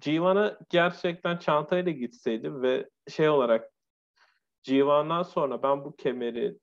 Civan'a 0.00 0.58
gerçekten 0.70 1.36
çantayla 1.36 1.92
gitseydi 1.92 2.62
ve 2.62 2.88
şey 3.08 3.28
olarak 3.28 3.70
Civan'dan 4.62 5.22
sonra 5.22 5.62
ben 5.62 5.84
bu 5.84 5.96
kemeri 5.96 6.58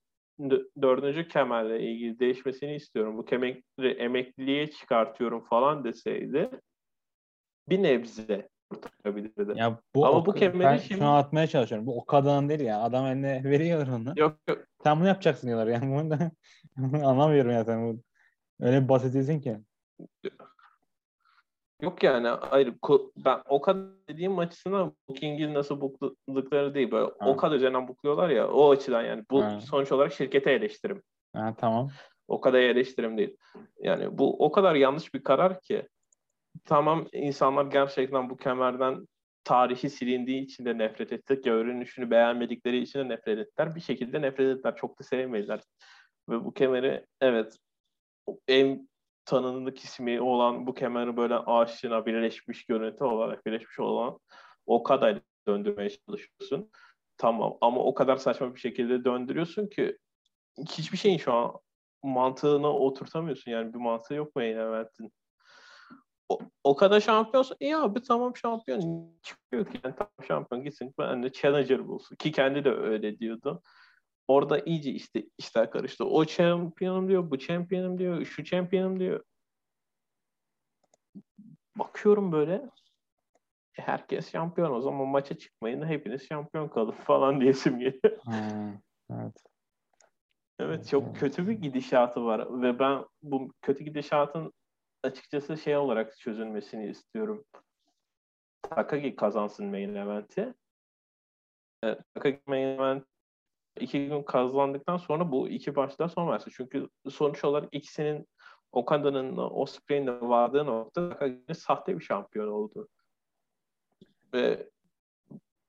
dördüncü 0.82 1.28
kemerle 1.28 1.80
ilgili 1.82 2.20
değişmesini 2.20 2.76
istiyorum. 2.76 3.18
Bu 3.18 3.26
kemeri 3.26 3.64
emekliliğe 3.98 4.72
çıkartıyorum 4.72 5.44
falan 5.44 5.84
deseydi 5.84 6.50
bir 7.70 7.84
nebze 7.84 8.50
kurtarabilirdi. 8.70 9.60
Ya 9.60 9.80
bu, 9.96 10.08
Ama 10.08 10.18
o- 10.18 10.26
bu 10.26 10.34
kemeri 10.34 10.64
ben 10.64 10.78
şimdi- 10.78 11.00
şunu 11.00 11.16
atmaya 11.16 11.48
çalışıyorum. 11.48 11.88
Bu 11.88 11.98
o 12.02 12.06
kadının 12.06 12.50
değil 12.50 12.60
ya. 12.60 12.82
Adam 12.82 13.06
eline 13.06 13.44
veriyor 13.44 13.88
onu. 13.88 14.14
Yok 14.16 14.38
yok 14.50 14.66
Sen 14.84 15.00
bunu 15.00 15.08
yapacaksın 15.08 15.48
diyorlar 15.48 15.68
yani. 15.68 15.96
Bunu 15.96 16.10
da 16.10 16.32
anlamıyorum 17.08 17.52
ya 17.52 17.66
sen. 17.66 18.04
Öyle 18.60 18.84
bir 18.84 18.90
basit 18.90 19.14
değilsin 19.14 19.42
ki. 19.42 19.58
Yok 21.82 22.04
yani 22.04 22.28
ku- 22.82 23.12
ben 23.26 23.42
o 23.50 23.62
kadar 23.62 23.84
dediğim 24.10 24.40
açısından 24.40 24.96
Booking'i 25.10 25.54
nasıl 25.54 25.82
bukladıkları 25.82 26.74
değil 26.74 26.92
böyle 26.92 27.12
Ha. 27.20 27.30
o 27.30 27.38
kadar 27.38 27.56
üzerinden 27.56 27.88
bukluyorlar 27.88 28.30
ya 28.30 28.52
o 28.52 28.72
açıdan 28.72 29.04
yani 29.04 29.24
bu 29.32 29.44
Ha. 29.44 29.60
sonuç 29.62 29.92
olarak 29.92 30.14
şirkete 30.14 30.52
eleştirim. 30.52 31.04
Ha, 31.34 31.56
tamam. 31.58 31.90
O 32.28 32.42
kadar 32.42 32.60
eleştirim 32.60 33.18
değil. 33.18 33.38
Yani 33.80 34.18
bu 34.18 34.46
o 34.46 34.52
kadar 34.52 34.76
yanlış 34.76 35.14
bir 35.14 35.24
karar 35.24 35.62
ki 35.62 35.88
tamam 36.66 37.08
insanlar 37.14 37.66
gerçekten 37.66 38.30
bu 38.30 38.38
kemerden 38.38 39.08
tarihi 39.44 39.90
silindiği 39.90 40.42
için 40.44 40.66
de 40.66 40.78
nefret 40.78 41.14
etti. 41.14 41.42
Görünüşünü 41.44 42.12
beğenmedikleri 42.12 42.78
için 42.78 43.00
de 43.00 43.10
nefret 43.10 43.40
ettiler. 43.40 43.76
Bir 43.76 43.82
şekilde 43.82 44.22
nefret 44.22 44.58
ettiler. 44.58 44.76
Çok 44.76 45.00
da 45.00 45.04
sevmediler. 45.04 45.62
Ve 46.30 46.46
bu 46.46 46.54
kemeri 46.54 47.06
evet 47.22 47.58
en 48.48 48.90
tanındık 49.30 49.80
ismi 49.80 50.22
olan 50.22 50.68
bu 50.68 50.74
kemeri 50.74 51.18
böyle 51.18 51.36
aşina 51.36 52.06
birleşmiş 52.06 52.66
görüntü 52.66 53.04
olarak 53.04 53.46
birleşmiş 53.46 53.80
olan 53.80 54.20
o 54.66 54.84
kadar 54.84 55.20
döndürmeye 55.48 55.90
çalışıyorsun. 55.90 56.72
Tamam 57.18 57.58
ama 57.62 57.84
o 57.84 57.94
kadar 57.94 58.18
saçma 58.18 58.56
bir 58.56 58.60
şekilde 58.60 59.06
döndürüyorsun 59.06 59.68
ki 59.68 59.98
hiçbir 60.70 60.98
şeyin 60.98 61.18
şu 61.18 61.34
an 61.34 61.54
mantığına 62.04 62.74
oturtamıyorsun 62.74 63.52
yani 63.52 63.74
bir 63.74 63.80
mantığı 63.80 64.14
yok 64.14 64.36
main 64.36 64.58
event'in. 64.58 65.12
O, 66.30 66.40
o 66.64 66.76
kadar 66.76 67.00
şampiyonsun. 67.00 67.58
İyi 67.60 67.78
abi 67.78 68.02
tamam 68.02 68.36
şampiyon. 68.36 69.10
Çıkıyor 69.24 69.66
ki 69.66 69.80
yani 69.84 69.96
tamam 69.98 70.28
şampiyon 70.28 70.64
gitsin. 70.64 70.94
Ben 71.00 71.24
de 71.24 71.32
challenger 71.32 71.88
bulsun. 71.88 72.16
Ki 72.16 72.32
kendi 72.32 72.66
de 72.66 72.72
öyle 72.72 73.20
diyordu. 73.20 73.62
Orada 74.30 74.60
iyice 74.60 74.92
işte 74.92 75.26
işler 75.38 75.72
karıştı. 75.72 76.06
O 76.06 76.26
şampiyonum 76.26 77.08
diyor, 77.08 77.32
bu 77.32 77.40
şampiyonum 77.40 78.00
diyor, 78.00 78.26
şu 78.26 78.46
şampiyonum 78.46 79.00
diyor. 79.00 79.24
Bakıyorum 81.76 82.32
böyle 82.32 82.70
herkes 83.74 84.32
şampiyon 84.32 84.72
o 84.72 84.82
zaman 84.82 85.08
maça 85.08 85.38
çıkmayın 85.38 85.88
hepiniz 85.88 86.28
şampiyon 86.28 86.68
kalın 86.68 86.92
falan 87.08 87.42
diyesim 87.42 87.80
geliyor. 87.80 88.18
Ha, 88.26 88.82
evet. 89.12 89.44
Evet 90.60 90.88
çok 90.88 91.16
kötü 91.16 91.48
bir 91.48 91.54
gidişatı 91.54 92.26
var 92.26 92.62
ve 92.62 92.80
ben 92.80 93.06
bu 93.22 93.54
kötü 93.62 93.84
gidişatın 93.84 94.54
açıkçası 95.04 95.58
şey 95.58 95.78
olarak 95.78 96.18
çözülmesini 96.18 96.90
istiyorum. 96.90 97.46
Takagi 98.62 99.16
kazansın 99.16 99.66
main 99.66 99.96
event'i. 99.96 100.54
Evet, 101.84 102.00
Takagi 102.14 102.42
main 102.48 102.68
event 102.68 103.06
iki 103.82 104.08
gün 104.08 104.24
kazandıktan 104.24 104.98
sonra 104.98 105.32
bu 105.32 105.50
iki 105.50 105.76
baştan 105.76 106.08
son 106.08 106.32
versin. 106.32 106.52
Çünkü 106.56 106.90
sonuç 107.10 107.44
olarak 107.44 107.70
ikisinin 107.72 108.28
Okada'nın 108.72 109.38
Osprey'in 109.38 110.08
de 110.08 110.22
vardığı 110.22 110.66
nokta 110.66 111.20
sahte 111.54 112.00
bir 112.00 112.04
şampiyon 112.04 112.48
oldu. 112.48 112.88
Ve 114.34 114.70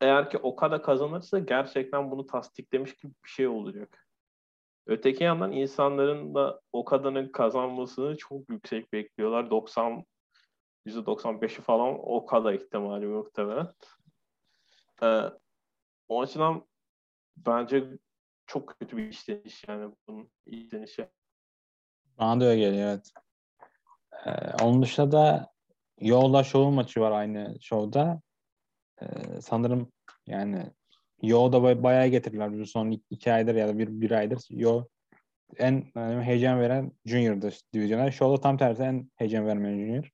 eğer 0.00 0.30
ki 0.30 0.38
Okada 0.38 0.82
kazanırsa 0.82 1.38
gerçekten 1.38 2.10
bunu 2.10 2.26
tasdiklemiş 2.26 2.96
gibi 2.96 3.12
bir 3.24 3.30
şey 3.30 3.48
olacak. 3.48 4.06
Öteki 4.86 5.24
yandan 5.24 5.52
insanların 5.52 6.34
da 6.34 6.60
Okada'nın 6.72 7.32
kazanmasını 7.32 8.16
çok 8.16 8.50
yüksek 8.50 8.92
bekliyorlar. 8.92 9.50
90 9.50 10.04
%95'i 10.86 11.62
falan 11.62 12.10
Okada 12.10 12.52
ihtimali 12.52 13.06
muhtemelen. 13.06 13.68
Ee, 15.02 15.22
o 16.08 16.22
açıdan 16.22 16.69
bence 17.36 17.84
çok 18.46 18.78
kötü 18.80 18.96
bir 18.96 19.08
işleniş 19.08 19.68
yani 19.68 19.94
bunun 20.08 20.30
işlenişi. 20.46 21.08
Bana 22.18 22.40
da 22.40 22.44
öyle 22.44 22.60
geliyor 22.60 22.88
evet. 22.88 23.12
Ee, 24.26 24.64
onun 24.64 24.82
dışında 24.82 25.12
da 25.12 25.52
Yoğla 26.00 26.44
Show'un 26.44 26.74
maçı 26.74 27.00
var 27.00 27.10
aynı 27.10 27.56
şovda. 27.60 28.20
Ee, 29.02 29.40
sanırım 29.40 29.92
yani 30.26 30.72
Yo 31.22 31.52
da 31.52 31.82
bayağı 31.82 32.06
getirdiler 32.06 32.58
bu 32.58 32.66
son 32.66 33.00
iki 33.10 33.32
aydır 33.32 33.54
ya 33.54 33.68
da 33.68 33.78
bir, 33.78 33.88
bir 33.88 34.10
aydır. 34.10 34.46
Yo 34.50 34.84
en 35.56 35.84
yani 35.96 36.22
heyecan 36.22 36.60
veren 36.60 36.92
Junior'dı 37.04 37.50
divizyona. 37.72 38.10
Show'da 38.10 38.40
tam 38.40 38.56
tersi 38.56 38.82
en 38.82 39.10
heyecan 39.16 39.46
vermeyen 39.46 39.78
Junior. 39.78 40.10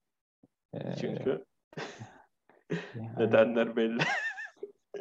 Ee, 0.75 0.97
Çünkü 1.01 1.45
yani, 2.95 3.19
nedenler 3.19 3.77
belli. 3.77 4.03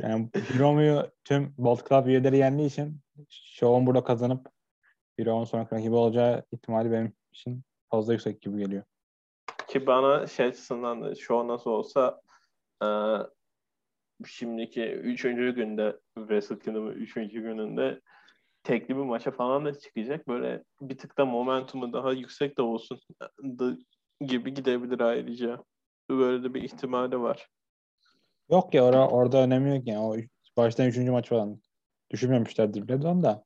Yani 0.01 0.29
Hiromu'yu 0.53 1.11
tüm 1.23 1.53
Bolt 1.57 1.89
Club 1.89 2.07
üyeleri 2.07 2.37
yendiği 2.37 2.67
için 2.67 2.99
Show'un 3.29 3.85
burada 3.87 4.03
kazanıp 4.03 4.47
Hiromu'nun 5.19 5.45
sonraki 5.45 5.75
rakibi 5.75 5.95
olacağı 5.95 6.43
ihtimali 6.51 6.91
benim 6.91 7.13
için 7.31 7.61
fazla 7.89 8.13
yüksek 8.13 8.41
gibi 8.41 8.57
geliyor. 8.57 8.83
Ki 9.67 9.87
bana 9.87 10.27
şey 10.27 10.45
açısından 10.45 11.01
da 11.01 11.15
Show 11.15 11.47
nasıl 11.47 11.69
olsa 11.69 12.21
e, 12.83 12.87
şimdiki 14.25 14.83
üçüncü 14.83 15.55
günde 15.55 15.99
Wrestle 16.15 16.59
Kingdom'un 16.59 16.91
üçüncü 16.91 17.41
gününde 17.41 18.01
tekli 18.63 18.97
bir 18.97 19.01
maça 19.01 19.31
falan 19.31 19.65
da 19.65 19.79
çıkacak. 19.79 20.27
Böyle 20.27 20.63
bir 20.81 20.97
tık 20.97 21.17
da 21.17 21.25
momentumu 21.25 21.93
daha 21.93 22.11
yüksek 22.11 22.57
de 22.57 22.61
olsun 22.61 22.99
gibi 24.21 24.53
gidebilir 24.53 24.99
ayrıca. 24.99 25.63
Böyle 26.09 26.43
de 26.43 26.53
bir 26.53 26.61
ihtimali 26.61 27.21
var. 27.21 27.47
Yok 28.51 28.73
ya 28.73 28.85
orada, 28.85 29.07
orada 29.07 29.43
önemi 29.43 29.75
yok 29.75 29.87
yani. 29.87 29.99
O 29.99 30.15
baştan 30.57 30.87
üçüncü 30.87 31.11
maç 31.11 31.29
falan 31.29 31.61
düşünmemişlerdir 32.09 32.87
bile 32.87 33.07
onda. 33.07 33.43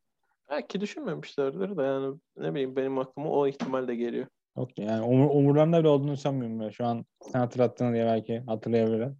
Belki 0.50 0.82
düşünmemişlerdir 0.82 1.78
de 1.78 1.84
yani 1.84 2.18
ne 2.38 2.54
bileyim 2.54 2.76
benim 2.76 3.00
aklıma 3.00 3.30
o 3.30 3.48
ihtimal 3.48 3.88
de 3.88 3.96
geliyor. 3.96 4.28
Yok 4.58 4.80
yani 4.80 5.02
umur, 5.02 5.30
umurlarında 5.30 5.80
bile 5.80 5.88
olduğunu 5.88 6.18
sanmıyorum 6.18 6.60
ben. 6.60 6.70
Şu 6.70 6.86
an 6.86 7.06
sen 7.22 7.40
hatırlattığın 7.40 7.94
diye 7.94 8.06
belki 8.06 8.40
hatırlayabilirim. 8.40 9.18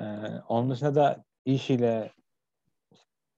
Ee, 0.00 0.04
onun 0.48 0.70
dışında 0.70 0.94
da 0.94 1.24
iş 1.44 1.70
ile 1.70 2.12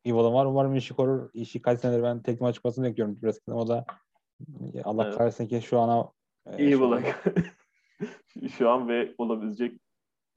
Evil'ım 0.05 0.35
var. 0.35 0.47
Umarım 0.47 0.75
işi 0.75 0.95
korur. 0.95 1.31
İşi 1.35 1.63
kaç 1.63 1.81
senedir 1.81 2.03
ben 2.03 2.23
tek 2.23 2.41
maç 2.41 2.55
çıkmasını 2.55 2.85
bekliyorum. 2.85 3.15
Wrestling'de. 3.15 3.61
O 3.61 3.69
da 3.69 3.85
Allah 4.85 5.05
evet. 5.05 5.17
kahretsin 5.19 5.49
ki 5.49 5.63
şu 5.63 5.79
ana 5.79 6.13
e, 6.47 6.65
Evil'a 6.65 7.03
şu 8.59 8.71
an 8.71 8.89
ve 8.89 9.15
olabilecek 9.19 9.81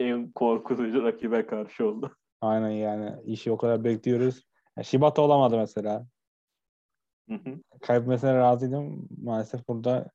en 0.01 0.31
korkutucu 0.31 1.03
rakibe 1.03 1.45
karşı 1.45 1.87
oldu. 1.87 2.15
Aynen 2.41 2.69
yani. 2.69 3.15
işi 3.25 3.51
o 3.51 3.57
kadar 3.57 3.83
bekliyoruz. 3.83 4.43
Yani 4.77 4.85
Shibata 4.85 5.21
olamadı 5.21 5.57
mesela. 5.57 6.07
Hı 7.29 7.35
hı. 7.35 7.59
Kaybetmesine 7.81 8.35
razıydım. 8.35 9.07
Maalesef 9.23 9.67
burada 9.67 10.11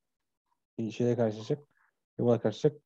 şeye 0.91 1.17
karşılaşacak. 1.17 1.69
Evil'a 2.19 2.41
karşılaşacak. 2.41 2.83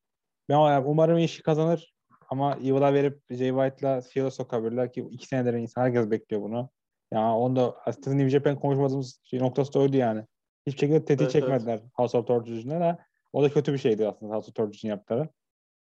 Ben 0.48 0.82
umarım 0.84 1.18
işi 1.18 1.42
kazanır. 1.42 1.94
Ama 2.28 2.56
Evil'a 2.56 2.94
verip 2.94 3.22
Jay 3.30 3.48
White'la 3.48 4.02
Shield'a 4.02 4.30
sokabilirler 4.30 4.92
ki 4.92 5.08
iki 5.10 5.26
senedir 5.26 5.54
insan 5.54 5.82
herkes 5.82 6.10
bekliyor 6.10 6.42
bunu. 6.42 6.70
Yani 7.12 7.34
onda 7.34 7.76
aslında 7.86 8.16
New 8.16 8.30
Japan 8.30 8.60
konuşmadığımız 8.60 9.20
şey 9.24 9.40
noktası 9.40 9.74
da 9.74 9.78
oydu 9.78 9.96
yani. 9.96 10.24
Hiçbir 10.66 10.80
şekilde 10.80 11.04
tetiği 11.04 11.24
evet, 11.24 11.32
çekmediler 11.32 11.74
evet. 11.74 11.90
House 11.94 12.18
of 12.18 12.26
Torture'cuna 12.26 12.80
da. 12.80 12.98
O 13.32 13.42
da 13.42 13.48
kötü 13.48 13.72
bir 13.72 13.78
şeydi 13.78 14.08
aslında 14.08 14.34
House 14.34 14.48
of 14.48 14.54
Torture'cun 14.54 14.88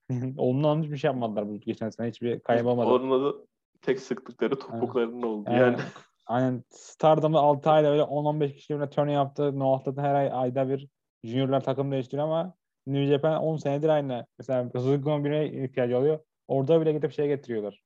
yaptığı. 0.09 0.33
Ondan 0.41 0.83
hiçbir 0.83 0.97
şey 0.97 1.07
yapmadılar 1.07 1.49
bu 1.49 1.59
geçen 1.59 1.89
sene. 1.89 2.07
Hiçbir 2.07 2.39
kaybamadı. 2.39 2.89
Onun 2.89 3.25
da 3.25 3.37
tek 3.81 3.99
sıktıkları 3.99 4.59
topuklarının 4.59 5.15
yani. 5.15 5.25
oldu 5.25 5.49
yani. 5.49 5.59
yani. 5.61 5.77
Aynen. 6.25 6.63
Stardom'da 6.69 7.39
6 7.39 7.69
ayda 7.69 7.91
öyle 7.91 8.01
10-15 8.01 8.53
kişi 8.53 8.73
birine 8.73 8.89
turn 8.89 9.07
yaptı. 9.07 9.59
Noah'ta 9.59 10.01
her 10.01 10.15
ay 10.15 10.29
ayda 10.33 10.69
bir 10.69 10.87
juniorlar 11.23 11.63
takım 11.63 11.91
değiştiriyor 11.91 12.27
ama 12.27 12.53
New 12.87 13.05
Japan 13.05 13.43
10 13.43 13.57
senedir 13.57 13.89
aynı. 13.89 14.25
Mesela 14.37 14.69
Suzuki'nin 14.69 15.25
birine 15.25 15.63
ihtiyacı 15.63 15.97
oluyor. 15.97 16.19
Orada 16.47 16.81
bile 16.81 16.93
gidip 16.93 17.11
şey 17.11 17.27
getiriyorlar. 17.27 17.83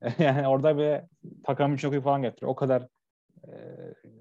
yani 0.18 0.48
orada 0.48 0.78
bir 0.78 1.00
Takami 1.44 1.78
Choku'yu 1.78 2.02
falan 2.02 2.22
getiriyor. 2.22 2.52
O 2.52 2.54
kadar 2.54 2.86
e, 3.48 3.52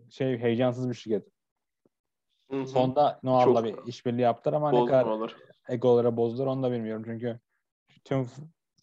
şey 0.10 0.38
heyecansız 0.38 0.90
bir 0.90 0.94
şirket. 0.94 1.28
Hı-hı. 2.52 2.68
Sonda 2.68 3.20
Noah'la 3.24 3.64
bir 3.64 3.76
işbirliği 3.86 4.22
yaptılar 4.22 4.56
ama 4.56 4.72
ne 4.72 4.86
kadar 4.86 5.06
olur. 5.06 5.36
Egolara 5.70 6.18
bozdular 6.18 6.48
onu 6.48 6.64
da 6.64 6.72
bilmiyorum. 6.72 7.04
Çünkü 7.06 7.40
tüm 8.04 8.30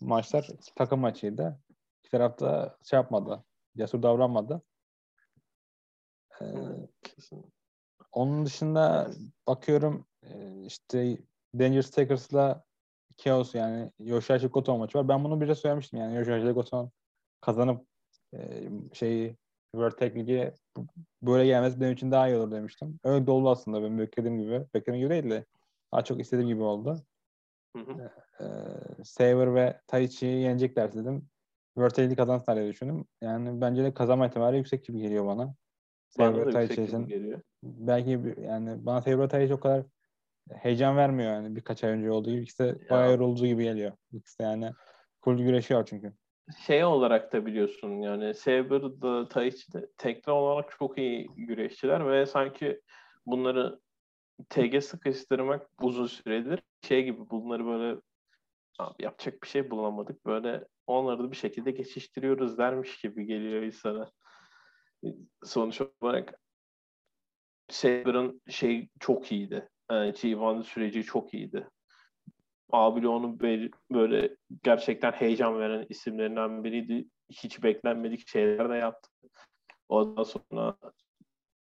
maçlar 0.01 0.49
takım 0.77 1.01
maçıydı. 1.01 1.61
İki 2.01 2.11
tarafta 2.11 2.77
şey 2.83 2.97
yapmadı. 2.97 3.45
Cesur 3.77 4.03
davranmadı. 4.03 4.63
Ee, 6.41 6.45
onun 8.13 8.47
dışında 8.47 9.11
bakıyorum 9.47 10.07
ee, 10.23 10.63
işte 10.67 11.19
Dangerous 11.59 11.91
Takers'la 11.91 12.65
Chaos 13.17 13.55
yani 13.55 13.93
Yoshihashi 13.99 14.47
Goto 14.47 14.79
maçı 14.79 14.99
var. 14.99 15.09
Ben 15.09 15.25
bunu 15.25 15.41
bir 15.41 15.49
de 15.49 15.55
söylemiştim 15.55 16.01
yani 16.01 16.17
Yoshihashi 16.17 16.51
Goto'nun 16.51 16.91
kazanıp 17.41 17.87
e, 18.35 18.69
şeyi 18.93 19.37
World 19.73 19.99
Tag 19.99 20.17
League'e 20.17 20.55
böyle 21.23 21.47
gelmesi 21.47 21.81
benim 21.81 21.93
için 21.93 22.11
daha 22.11 22.29
iyi 22.29 22.37
olur 22.37 22.51
demiştim. 22.51 23.01
Öyle 23.05 23.27
de 23.27 23.31
aslında 23.33 23.83
benim 23.83 23.99
beklediğim 23.99 24.39
gibi. 24.39 24.67
Beklediğim 24.75 25.07
gibi 25.07 25.11
değil 25.11 25.31
de 25.31 25.45
daha 25.97 26.05
çok 26.05 26.21
istediğim 26.21 26.49
gibi 26.49 26.63
oldu. 26.63 26.97
Hı 27.77 27.83
hı. 27.83 28.11
Ee, 28.41 29.05
Saber 29.05 29.55
ve 29.55 29.81
Taichi'yi 29.87 30.43
yenecekler 30.43 30.93
dedim. 30.93 31.29
League 31.79 32.17
kazansınlar 32.17 32.59
diye 32.59 32.73
düşündüm. 32.73 33.05
Yani 33.21 33.61
bence 33.61 33.85
de 33.85 33.95
kazanma 33.95 34.27
ihtimali 34.27 34.57
yüksek 34.57 34.85
gibi 34.85 35.01
geliyor 35.01 35.27
bana. 35.27 35.55
Saber 36.09 36.53
Taichi 36.53 36.83
için. 36.83 37.35
Belki 37.63 38.21
yani 38.43 38.87
bana 38.87 39.03
Saber 39.03 39.29
Taichi 39.29 39.55
o 39.55 39.61
kadar 39.61 39.83
heyecan 40.53 40.97
vermiyor 40.97 41.33
yani 41.33 41.57
birkaç 41.57 41.85
ay 41.85 41.91
önce 41.91 42.11
olduğu 42.11 42.31
gibi. 42.31 42.43
İkisi 42.43 42.65
de 42.65 42.67
ya. 42.67 42.91
bayağı 42.91 43.11
yorulduğu 43.11 43.47
gibi 43.47 43.65
geliyor. 43.65 43.93
İkisi 44.13 44.39
de 44.39 44.43
yani 44.43 44.73
full 45.25 45.39
güreşiyor 45.39 45.87
çünkü. 45.87 46.13
Şey 46.67 46.85
olarak 46.85 47.33
da 47.33 47.47
biliyorsun 47.47 47.91
yani 47.91 48.35
Saber 48.35 48.83
da 48.83 49.29
Taichi 49.29 49.73
de 49.73 49.89
tekrar 49.99 50.33
olarak 50.33 50.71
çok 50.79 50.99
iyi 50.99 51.29
güreşçiler 51.37 52.11
ve 52.11 52.27
sanki 52.27 52.81
bunları 53.27 53.81
TG 54.49 54.83
sıkıştırmak 54.83 55.71
uzun 55.81 56.07
süredir 56.07 56.63
şey 56.83 57.05
gibi 57.05 57.31
bunları 57.31 57.67
böyle 57.67 58.01
abi 58.79 59.05
yapacak 59.05 59.43
bir 59.43 59.49
şey 59.49 59.71
bulamadık. 59.71 60.27
Böyle 60.27 60.65
onları 60.87 61.19
da 61.19 61.31
bir 61.31 61.37
şekilde 61.37 61.71
geçiştiriyoruz 61.71 62.59
dermiş 62.59 63.01
gibi 63.01 63.27
geliyor 63.27 63.63
insana. 63.63 64.11
Sonuç 65.45 65.81
olarak 66.01 66.41
Saber'ın 67.69 68.43
şey 68.49 68.89
çok 69.01 69.33
iyiydi. 69.33 69.69
Yani 69.91 70.13
T1 70.13 70.63
süreci 70.63 71.03
çok 71.03 71.35
iyiydi. 71.35 71.69
Abi 72.73 73.09
onun 73.09 73.41
böyle 73.91 74.37
gerçekten 74.63 75.13
heyecan 75.13 75.59
veren 75.59 75.87
isimlerinden 75.89 76.65
biriydi. 76.65 77.09
Hiç 77.31 77.63
beklenmedik 77.63 78.29
şeyler 78.29 78.71
de 78.71 78.75
yaptı. 78.75 79.11
Ondan 79.89 80.23
sonra 80.23 80.77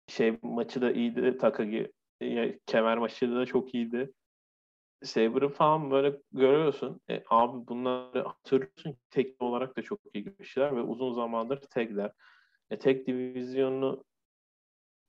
şey 0.07 0.39
maçı 0.43 0.83
da 0.83 0.93
iyiydi. 0.93 1.39
Takagi 1.39 1.93
kemer 2.67 2.99
maçı 2.99 3.35
da 3.35 3.47
çok 3.47 3.75
iyiydi. 3.75 4.13
Saber'ı 5.03 5.49
falan 5.49 5.91
böyle 5.91 6.17
görüyorsun. 6.33 7.01
E, 7.11 7.25
abi 7.31 7.67
bunları 7.67 8.23
hatırlıyorsun. 8.23 8.97
Teknik 9.11 9.43
olarak 9.43 9.77
da 9.77 9.83
çok 9.83 10.01
iyi 10.15 10.25
güreşçiler 10.25 10.77
ve 10.77 10.81
uzun 10.81 11.13
zamandır 11.13 11.61
tekler. 11.61 12.13
E, 12.71 12.79
tek 12.79 13.07
divizyonunu 13.07 14.05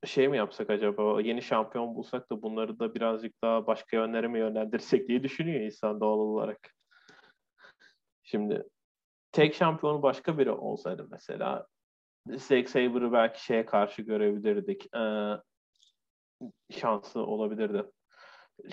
şey 0.04 0.28
mi 0.28 0.36
yapsak 0.36 0.70
acaba? 0.70 1.20
Yeni 1.20 1.42
şampiyon 1.42 1.94
bulsak 1.94 2.30
da 2.30 2.42
bunları 2.42 2.78
da 2.78 2.94
birazcık 2.94 3.42
daha 3.42 3.66
başka 3.66 3.96
yönlere 3.96 4.28
mi 4.28 4.38
yönlendirsek 4.38 5.08
diye 5.08 5.22
düşünüyor 5.22 5.60
insan 5.60 6.00
doğal 6.00 6.18
olarak. 6.18 6.74
Şimdi 8.22 8.64
tek 9.32 9.54
şampiyonu 9.54 10.02
başka 10.02 10.38
biri 10.38 10.50
olsaydı 10.50 11.08
mesela 11.10 11.66
Zack 12.26 12.68
Saber'ı 12.68 13.12
belki 13.12 13.44
şeye 13.44 13.66
karşı 13.66 14.02
görebilirdik. 14.02 14.94
Ee, 14.96 15.34
şanslı 16.70 17.26
olabilirdi. 17.26 17.84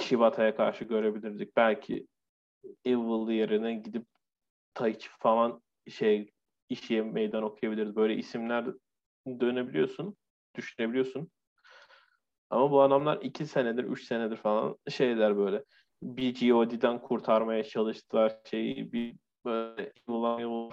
Shibata'ya 0.01 0.55
karşı 0.55 0.83
görebilirdik. 0.85 1.55
Belki 1.55 2.07
Evil 2.85 3.29
yerine 3.29 3.73
gidip 3.73 4.05
Taichi 4.73 5.09
falan 5.19 5.61
şey 5.89 6.31
işe 6.69 7.01
meydan 7.01 7.43
okuyabiliriz. 7.43 7.95
Böyle 7.95 8.15
isimler 8.15 8.65
dönebiliyorsun, 9.27 10.15
düşünebiliyorsun. 10.55 11.31
Ama 12.49 12.71
bu 12.71 12.81
adamlar 12.81 13.21
iki 13.21 13.45
senedir, 13.45 13.83
üç 13.83 14.03
senedir 14.03 14.37
falan 14.37 14.77
şeyler 14.89 15.37
böyle 15.37 15.63
bir 16.01 16.49
GOD'den 16.49 17.01
kurtarmaya 17.01 17.63
çalıştılar 17.63 18.37
şeyi 18.45 18.91
bir 18.91 19.15
böyle 19.45 19.93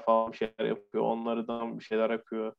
falan 0.06 0.32
şeyler 0.32 0.64
yapıyor. 0.64 1.04
Onlardan 1.04 1.78
bir 1.78 1.84
şeyler 1.84 2.10
yapıyor. 2.10 2.54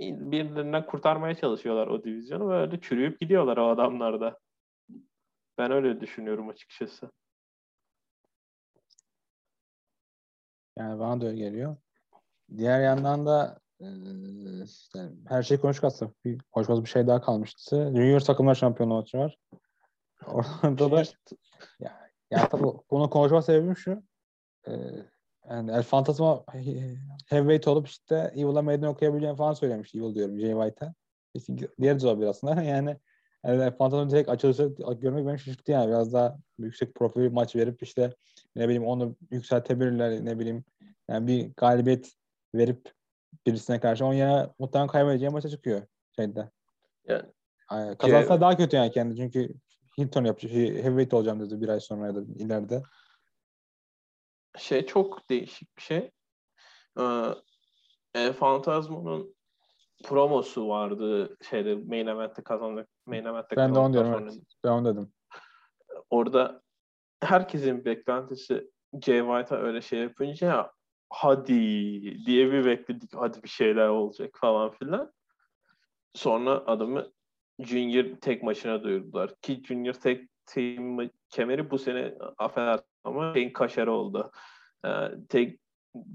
Birbirinden 0.00 0.86
kurtarmaya 0.86 1.34
çalışıyorlar 1.34 1.86
o 1.86 2.04
divizyonu. 2.04 2.48
Böyle 2.48 2.80
çürüyüp 2.80 3.20
gidiyorlar 3.20 3.56
o 3.56 3.68
adamlar 3.68 4.20
da. 4.20 4.38
Ben 5.58 5.70
öyle 5.70 6.00
düşünüyorum 6.00 6.48
açıkçası. 6.48 7.10
Yani 10.78 11.00
bana 11.00 11.20
da 11.20 11.26
öyle 11.26 11.36
geliyor. 11.36 11.76
Diğer 12.56 12.80
yandan 12.80 13.26
da 13.26 13.60
işte 14.64 15.08
her 15.28 15.42
şey 15.42 15.60
konuştuk 15.60 15.84
aslında. 15.84 16.12
Bir, 16.24 16.40
konuşmaz 16.52 16.84
bir 16.84 16.88
şey 16.88 17.06
daha 17.06 17.20
kalmıştı. 17.20 17.92
Junior 17.94 18.20
takımlar 18.20 18.54
şampiyonu 18.54 18.94
maçı 18.94 19.18
var. 19.18 19.38
Orada 20.26 20.90
da 20.90 21.02
ya, 21.80 22.10
ya 22.30 22.48
tabii 22.48 22.66
bunu 22.90 23.10
konuşma 23.10 23.42
sebebim 23.42 23.76
şu. 23.76 24.02
Ee, 24.68 24.72
yani 25.50 25.70
El 25.70 25.82
Fantasma 25.82 26.44
heavyweight 27.26 27.68
olup 27.68 27.88
işte 27.88 28.32
Evil'a 28.36 28.62
meydan 28.62 28.88
okuyabileceğini 28.88 29.36
falan 29.36 29.52
söylemiş. 29.52 29.94
Evil 29.94 30.14
diyorum 30.14 30.38
Jay 30.40 30.52
White'a. 30.52 30.94
Diğer 31.80 31.98
cevabı 31.98 32.28
aslında. 32.28 32.62
Yani 32.68 32.96
yani 33.44 33.76
Fantasma 33.76 34.10
direkt 34.10 34.28
açılışı 34.28 34.74
görmek 35.00 35.26
beni 35.26 35.38
şaşırttı 35.38 35.72
yani. 35.72 35.88
Biraz 35.88 36.12
daha 36.12 36.38
yüksek 36.58 36.94
profil 36.94 37.20
bir 37.20 37.32
maç 37.32 37.56
verip 37.56 37.82
işte 37.82 38.14
ne 38.56 38.64
bileyim 38.64 38.86
onu 38.86 39.16
yükseltebilirler 39.30 40.24
ne 40.24 40.38
bileyim 40.38 40.64
yani 41.08 41.26
bir 41.26 41.52
galibiyet 41.56 42.12
verip 42.54 42.92
birisine 43.46 43.80
karşı 43.80 44.04
onun 44.04 44.14
yerine 44.14 44.48
muhtemelen 44.58 44.88
kaybedeceği 44.88 45.30
maça 45.30 45.48
çıkıyor 45.48 45.82
şeyde. 46.16 46.50
Yani, 47.08 47.22
yani 47.72 47.96
kazansa 47.98 48.40
daha 48.40 48.56
kötü 48.56 48.76
yani 48.76 48.90
kendi 48.90 49.16
çünkü 49.16 49.54
Hilton 49.98 50.24
yapacak 50.24 50.52
şey, 50.52 50.82
heavyweight 50.82 51.14
olacağım 51.14 51.40
dedi 51.40 51.60
bir 51.60 51.68
ay 51.68 51.80
sonra 51.80 52.06
ya 52.06 52.14
da 52.14 52.20
ileride. 52.36 52.82
Şey 54.58 54.86
çok 54.86 55.30
değişik 55.30 55.76
bir 55.76 55.82
şey. 55.82 56.10
Ee, 56.98 57.04
e, 58.14 58.32
Fantasmo'nun 58.32 59.34
promosu 60.04 60.68
vardı 60.68 61.36
şeyde 61.50 61.74
main 61.74 62.06
event'te 62.06 62.42
kazandık. 62.42 62.88
Main 63.06 63.24
event'te 63.24 63.56
ben 63.56 63.74
de 63.74 63.78
onu 63.78 63.92
diyorum. 63.92 64.12
Sonra... 64.12 64.30
Evet. 64.32 64.42
Ben 64.64 64.70
onu 64.70 64.94
dedim. 64.94 65.12
Orada 66.10 66.62
herkesin 67.20 67.84
beklentisi 67.84 68.70
Jay 69.04 69.20
White'a 69.20 69.58
öyle 69.58 69.80
şey 69.80 69.98
yapınca 69.98 70.72
hadi 71.10 71.54
diye 72.26 72.52
bir 72.52 72.64
bekledik. 72.64 73.10
Hadi 73.14 73.42
bir 73.42 73.48
şeyler 73.48 73.88
olacak 73.88 74.30
falan 74.40 74.70
filan. 74.70 75.12
Sonra 76.14 76.50
adamı 76.50 77.12
Junior 77.58 78.16
tek 78.20 78.42
maçına 78.42 78.82
duyurdular. 78.82 79.34
Ki 79.40 79.62
Junior 79.64 79.94
tek 79.94 80.28
team 80.46 81.10
kemeri 81.28 81.70
bu 81.70 81.78
sene 81.78 82.14
affedersin 82.38 82.86
ama 83.08 83.34
şeyin 83.34 83.52
kaşarı 83.52 83.92
oldu. 83.92 84.32
Ee, 84.84 84.88
tek 85.28 85.60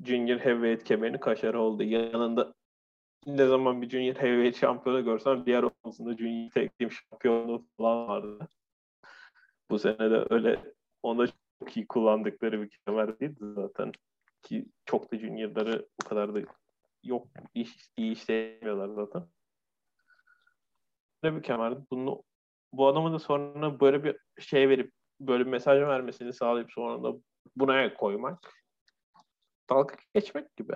Junior 0.06 0.40
Heavyweight 0.40 0.84
kemerini 0.84 1.20
kaşarı 1.20 1.62
oldu. 1.62 1.84
Yanında 1.84 2.54
ne 3.28 3.46
zaman 3.46 3.82
bir 3.82 3.90
Junior 3.90 4.16
Heavyweight 4.16 4.58
şampiyonu 4.58 5.04
görsem 5.04 5.46
diğer 5.46 5.64
omuzunda 5.64 6.18
Junior 6.18 6.52
Tag 6.52 6.70
Team 6.80 6.92
şampiyonu 6.92 7.68
falan 7.78 8.08
vardı. 8.08 8.48
Bu 9.70 9.80
sene 9.80 10.12
de 10.12 10.26
öyle 10.30 10.74
onu 11.04 11.28
çok 11.60 11.78
iyi 11.78 11.88
kullandıkları 11.88 12.62
bir 12.62 12.70
kemer 12.70 13.20
değildi 13.20 13.44
zaten. 13.56 13.92
Ki 14.44 14.66
çok 14.86 15.12
da 15.12 15.18
Junior'ları 15.18 15.88
bu 16.02 16.10
kadar 16.10 16.36
da 16.36 16.40
yok 17.04 17.28
iş, 17.54 17.70
iyi 17.98 18.12
işleyemiyorlar 18.12 18.88
zaten. 18.88 19.28
Böyle 21.24 21.36
bir 21.36 21.44
kemerdi. 21.44 21.80
Bunu, 21.92 22.24
bu 22.74 22.88
adamı 22.88 23.14
da 23.14 23.20
sonra 23.20 23.80
böyle 23.80 24.04
bir 24.04 24.18
şey 24.40 24.70
verip 24.70 24.92
böyle 25.20 25.46
bir 25.46 25.52
mesaj 25.52 25.82
vermesini 25.82 26.34
sağlayıp 26.34 26.72
sonra 26.72 27.04
da 27.04 27.18
buna 27.56 27.94
koymak 27.94 28.54
dalga 29.70 29.96
geçmek 30.14 30.56
gibi. 30.56 30.74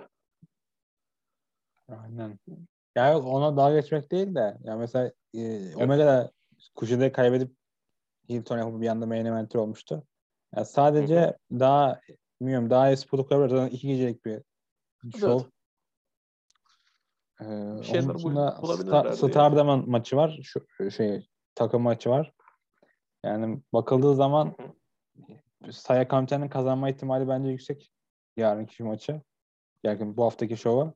Aynen. 1.88 2.38
Ya 2.96 3.12
yok 3.12 3.26
ona 3.26 3.56
dalga 3.56 3.80
geçmek 3.80 4.10
değil 4.10 4.34
de 4.34 4.58
ya 4.64 4.76
mesela 4.76 5.12
e, 5.34 5.74
Omega'da 5.76 6.32
Kuşi'de 6.74 7.12
kaybedip 7.12 7.52
Hilton 8.28 8.58
yapıp 8.58 8.80
bir 8.80 8.88
anda 8.88 9.06
main 9.06 9.24
eventer 9.24 9.58
olmuştu. 9.58 10.02
Ya 10.56 10.64
sadece 10.64 11.20
Hı-hı. 11.20 11.60
daha 11.60 12.00
bilmiyorum 12.40 12.70
daha 12.70 12.90
eski 12.90 13.08
protokoller 13.08 13.48
zaten 13.48 13.76
iki 13.76 13.86
gecelik 13.86 14.24
bir 14.24 14.42
show. 15.20 15.32
Evet. 15.32 15.52
Ee, 17.40 17.44
onun 17.44 18.14
dışında 18.14 18.50
Star, 18.50 19.12
Stardom 19.12 19.68
yani. 19.68 19.84
maçı 19.86 20.16
var. 20.16 20.40
Şu 20.42 20.90
şey 20.90 21.28
takım 21.54 21.82
maçı 21.82 22.10
var. 22.10 22.32
Yani 23.24 23.62
bakıldığı 23.72 24.14
zaman 24.14 24.56
Saya 25.70 26.08
Kamiten'in 26.08 26.48
kazanma 26.48 26.90
ihtimali 26.90 27.28
bence 27.28 27.50
yüksek 27.50 27.92
yarınki 28.36 28.82
maçı. 28.82 29.22
Yani 29.84 30.16
bu 30.16 30.24
haftaki 30.24 30.56
şova. 30.56 30.94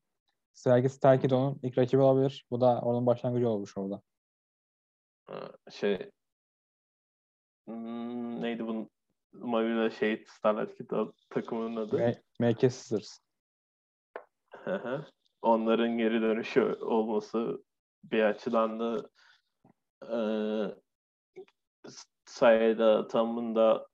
Sergi 0.54 0.88
Starkey 0.88 1.30
de 1.30 1.34
onun 1.34 1.60
ilk 1.62 1.78
rakibi 1.78 2.02
olabilir. 2.02 2.46
Bu 2.50 2.60
da 2.60 2.80
onun 2.80 3.06
başlangıcı 3.06 3.48
olmuş 3.48 3.76
orada. 3.76 4.02
Şey 5.70 6.10
hmm, 7.66 8.42
neydi 8.42 8.66
bunun 8.66 8.90
Mavila 9.32 9.90
şey 9.90 10.24
Starlight 10.28 10.76
Kid 10.76 10.90
takımının 11.30 11.76
adı? 11.76 12.22
M.K. 12.40 12.70
Scissors. 12.70 13.18
Onların 15.42 15.98
geri 15.98 16.22
dönüşü 16.22 16.62
olması 16.80 17.64
bir 18.04 18.22
açıdan 18.22 18.80
da 18.80 19.08
e, 20.02 20.18
sayıda 22.26 23.08
tamında 23.08 23.86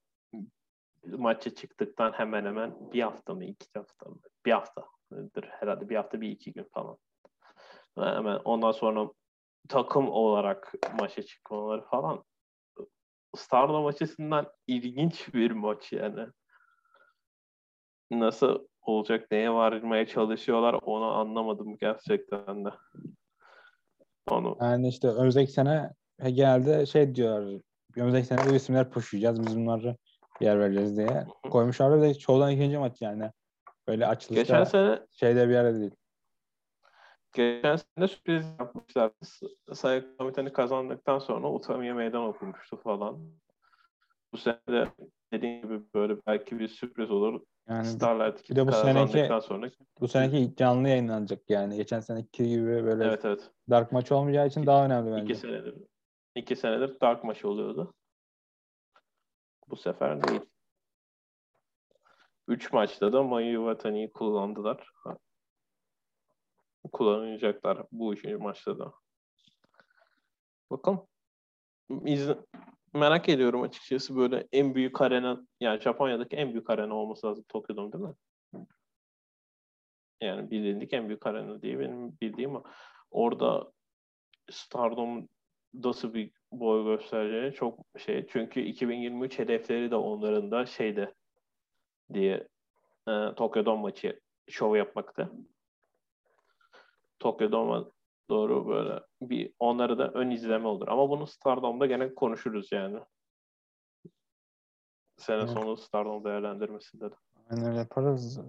maça 1.06 1.54
çıktıktan 1.54 2.12
hemen 2.12 2.44
hemen 2.44 2.92
bir 2.92 3.02
hafta 3.02 3.34
mı 3.34 3.44
iki 3.44 3.66
hafta 3.74 4.08
mı 4.08 4.16
bir 4.46 4.52
haftadır 4.52 5.44
herhalde 5.44 5.88
bir 5.88 5.96
hafta 5.96 6.20
bir 6.20 6.30
iki 6.30 6.52
gün 6.52 6.68
falan. 6.74 6.98
Hemen 7.98 8.36
ondan 8.44 8.72
sonra 8.72 9.10
takım 9.68 10.08
olarak 10.08 10.74
maça 11.00 11.22
çıkmaları 11.22 11.82
falan 11.82 12.24
Stardom 13.36 13.86
açısından 13.86 14.52
ilginç 14.66 15.34
bir 15.34 15.50
maç 15.50 15.92
yani. 15.92 16.26
Nasıl 18.10 18.66
olacak, 18.82 19.30
neye 19.30 19.52
varmaya 19.52 20.06
çalışıyorlar 20.06 20.76
onu 20.82 21.04
anlamadım 21.04 21.76
gerçekten 21.78 22.64
de. 22.64 22.68
Onu... 24.30 24.56
Yani 24.60 24.88
işte 24.88 25.08
önümüzdeki 25.08 25.52
sene 25.52 25.90
genelde 26.18 26.86
şey 26.86 27.14
diyorlar, 27.14 27.60
önümüzdeki 27.98 28.26
sene 28.26 28.50
bu 28.50 28.54
isimler 28.54 28.90
pushlayacağız, 28.90 29.46
biz 29.46 29.56
bunları 29.56 29.96
yer 30.40 30.60
vereceğiz 30.60 30.96
diye. 30.96 31.26
Koymuşlar 31.50 32.02
ve 32.02 32.14
çoğudan 32.14 32.50
ikinci 32.50 32.78
maç 32.78 33.02
yani. 33.02 33.30
Böyle 33.88 34.06
açılışta 34.06 34.42
Geçen 34.42 34.64
sene 34.64 34.98
şeyde 35.10 35.48
bir 35.48 35.52
yere 35.52 35.74
değil. 35.74 35.94
Geçen 37.32 37.76
sene 37.76 38.08
sürpriz 38.08 38.46
yapmışlar. 38.60 39.12
Sayı 39.72 40.16
komiteni 40.18 40.52
kazandıktan 40.52 41.18
sonra 41.18 41.52
Utami'ye 41.52 41.92
meydan 41.92 42.22
okumuştu 42.22 42.76
falan. 42.76 43.18
Bu 44.32 44.36
sene 44.36 44.58
de 44.68 44.88
dediğim 45.32 45.62
gibi 45.62 45.80
böyle 45.94 46.16
belki 46.26 46.58
bir 46.58 46.68
sürpriz 46.68 47.10
olur. 47.10 47.40
Yani 47.68 47.86
Starlight 47.86 48.50
bir 48.50 48.56
de 48.56 48.66
bu 48.66 48.72
seneki 48.72 49.28
sonra 49.42 49.70
bu 50.00 50.08
seneki 50.08 50.56
canlı 50.56 50.88
yayınlanacak 50.88 51.50
yani. 51.50 51.76
Geçen 51.76 52.00
seneki 52.00 52.48
gibi 52.48 52.66
böyle 52.66 53.04
evet, 53.04 53.24
evet. 53.24 53.50
dark 53.70 53.92
maç 53.92 54.12
olmayacağı 54.12 54.46
için 54.46 54.66
daha 54.66 54.84
önemli 54.84 55.12
bence. 55.12 55.24
İki 55.24 55.34
senedir, 55.34 55.74
iki 56.38 56.56
senedir 56.56 57.00
dark 57.00 57.24
maç 57.24 57.44
oluyordu. 57.44 57.94
Bu 59.68 59.76
sefer 59.76 60.28
değil. 60.28 60.40
Üç 62.48 62.72
maçta 62.72 63.12
da 63.12 63.22
Mayu 63.22 63.58
Watani'yi 63.58 64.12
kullandılar. 64.12 64.92
Kullanacaklar 66.92 67.86
bu 67.92 68.14
üçüncü 68.14 68.36
maçta 68.36 68.78
da. 68.78 68.92
Bakalım. 70.70 71.06
İzle, 72.04 72.38
merak 72.94 73.28
ediyorum 73.28 73.62
açıkçası 73.62 74.16
böyle 74.16 74.48
en 74.52 74.74
büyük 74.74 75.00
arena 75.00 75.46
yani 75.60 75.80
Japonya'daki 75.80 76.36
en 76.36 76.52
büyük 76.52 76.70
arena 76.70 76.94
olması 76.94 77.26
lazım 77.26 77.44
Tokyo'da 77.48 77.92
değil 77.92 78.04
mi? 78.04 78.14
Yani 80.20 80.50
bilindik 80.50 80.92
en 80.92 81.08
büyük 81.08 81.26
arena 81.26 81.62
diye 81.62 81.78
benim 81.78 82.20
bildiğim 82.20 82.56
o. 82.56 82.64
Orada 83.10 83.72
Stardom 84.50 85.28
nasıl 85.74 86.14
bir 86.14 86.30
boy 86.52 86.84
göstereceğini 86.84 87.54
çok 87.54 87.78
şey. 87.98 88.26
Çünkü 88.26 88.60
2023 88.60 89.38
hedefleri 89.38 89.90
de 89.90 89.96
onların 89.96 90.50
da 90.50 90.66
şeyde 90.66 91.14
diye 92.12 92.48
e, 93.08 93.34
Tokyo 93.36 93.64
Dome 93.64 93.82
maçı 93.82 94.20
şov 94.48 94.76
yapmakta. 94.76 95.30
Tokyo 97.18 97.52
Dome'a 97.52 97.84
doğru 98.30 98.68
böyle 98.68 99.00
bir 99.22 99.52
onları 99.58 99.98
da 99.98 100.10
ön 100.10 100.30
izleme 100.30 100.68
olur. 100.68 100.88
Ama 100.88 101.10
bunu 101.10 101.26
Stardom'da 101.26 101.86
gene 101.86 102.14
konuşuruz 102.14 102.72
yani. 102.72 103.00
Sene 105.16 105.38
evet. 105.38 105.50
sonu 105.50 105.76
Stardom 105.76 106.24
değerlendirmesinde 106.24 107.10
de. 107.10 107.14
Aynen 107.50 107.66
öyle 107.66 107.78
yaparız. 107.78 108.40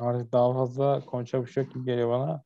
Artık 0.00 0.32
daha 0.32 0.52
fazla 0.52 1.00
konuşacak 1.00 1.46
bir 1.46 1.50
şey 1.50 1.64
yok 1.64 1.74
gibi 1.74 1.84
geliyor 1.84 2.10
bana. 2.10 2.42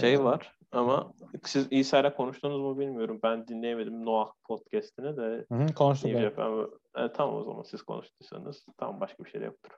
Şey 0.00 0.14
ee, 0.14 0.24
var 0.24 0.59
ama 0.72 1.12
siz 1.44 1.68
İsa 1.70 2.00
ile 2.00 2.14
konuştunuz 2.14 2.60
mu 2.60 2.78
bilmiyorum. 2.78 3.20
Ben 3.22 3.48
dinleyemedim 3.48 4.04
Noah 4.04 4.32
podcast'ini 4.44 5.16
de. 5.16 5.46
Hı 5.48 5.54
hı, 5.54 5.74
konuştuk. 5.74 6.10
Ben. 6.14 6.70
E, 6.96 7.12
tamam 7.12 7.34
o 7.34 7.44
zaman 7.44 7.62
siz 7.62 7.82
konuştuysanız 7.82 8.66
tam 8.78 9.00
başka 9.00 9.24
bir 9.24 9.30
şey 9.30 9.40
de 9.40 9.44
yoktur. 9.44 9.70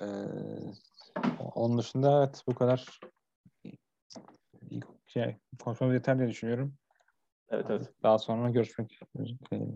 Ee, 0.00 0.06
onun 1.54 1.78
dışında 1.78 2.18
evet 2.18 2.42
bu 2.46 2.54
kadar 2.54 3.00
şey, 5.06 5.36
konuşmamız 5.64 5.94
yeter 5.94 6.18
diye 6.18 6.28
düşünüyorum. 6.28 6.74
Evet 7.48 7.66
evet. 7.70 7.92
Daha 8.02 8.18
sonra 8.18 8.50
görüşmek 8.50 9.00
üzere. 9.14 9.66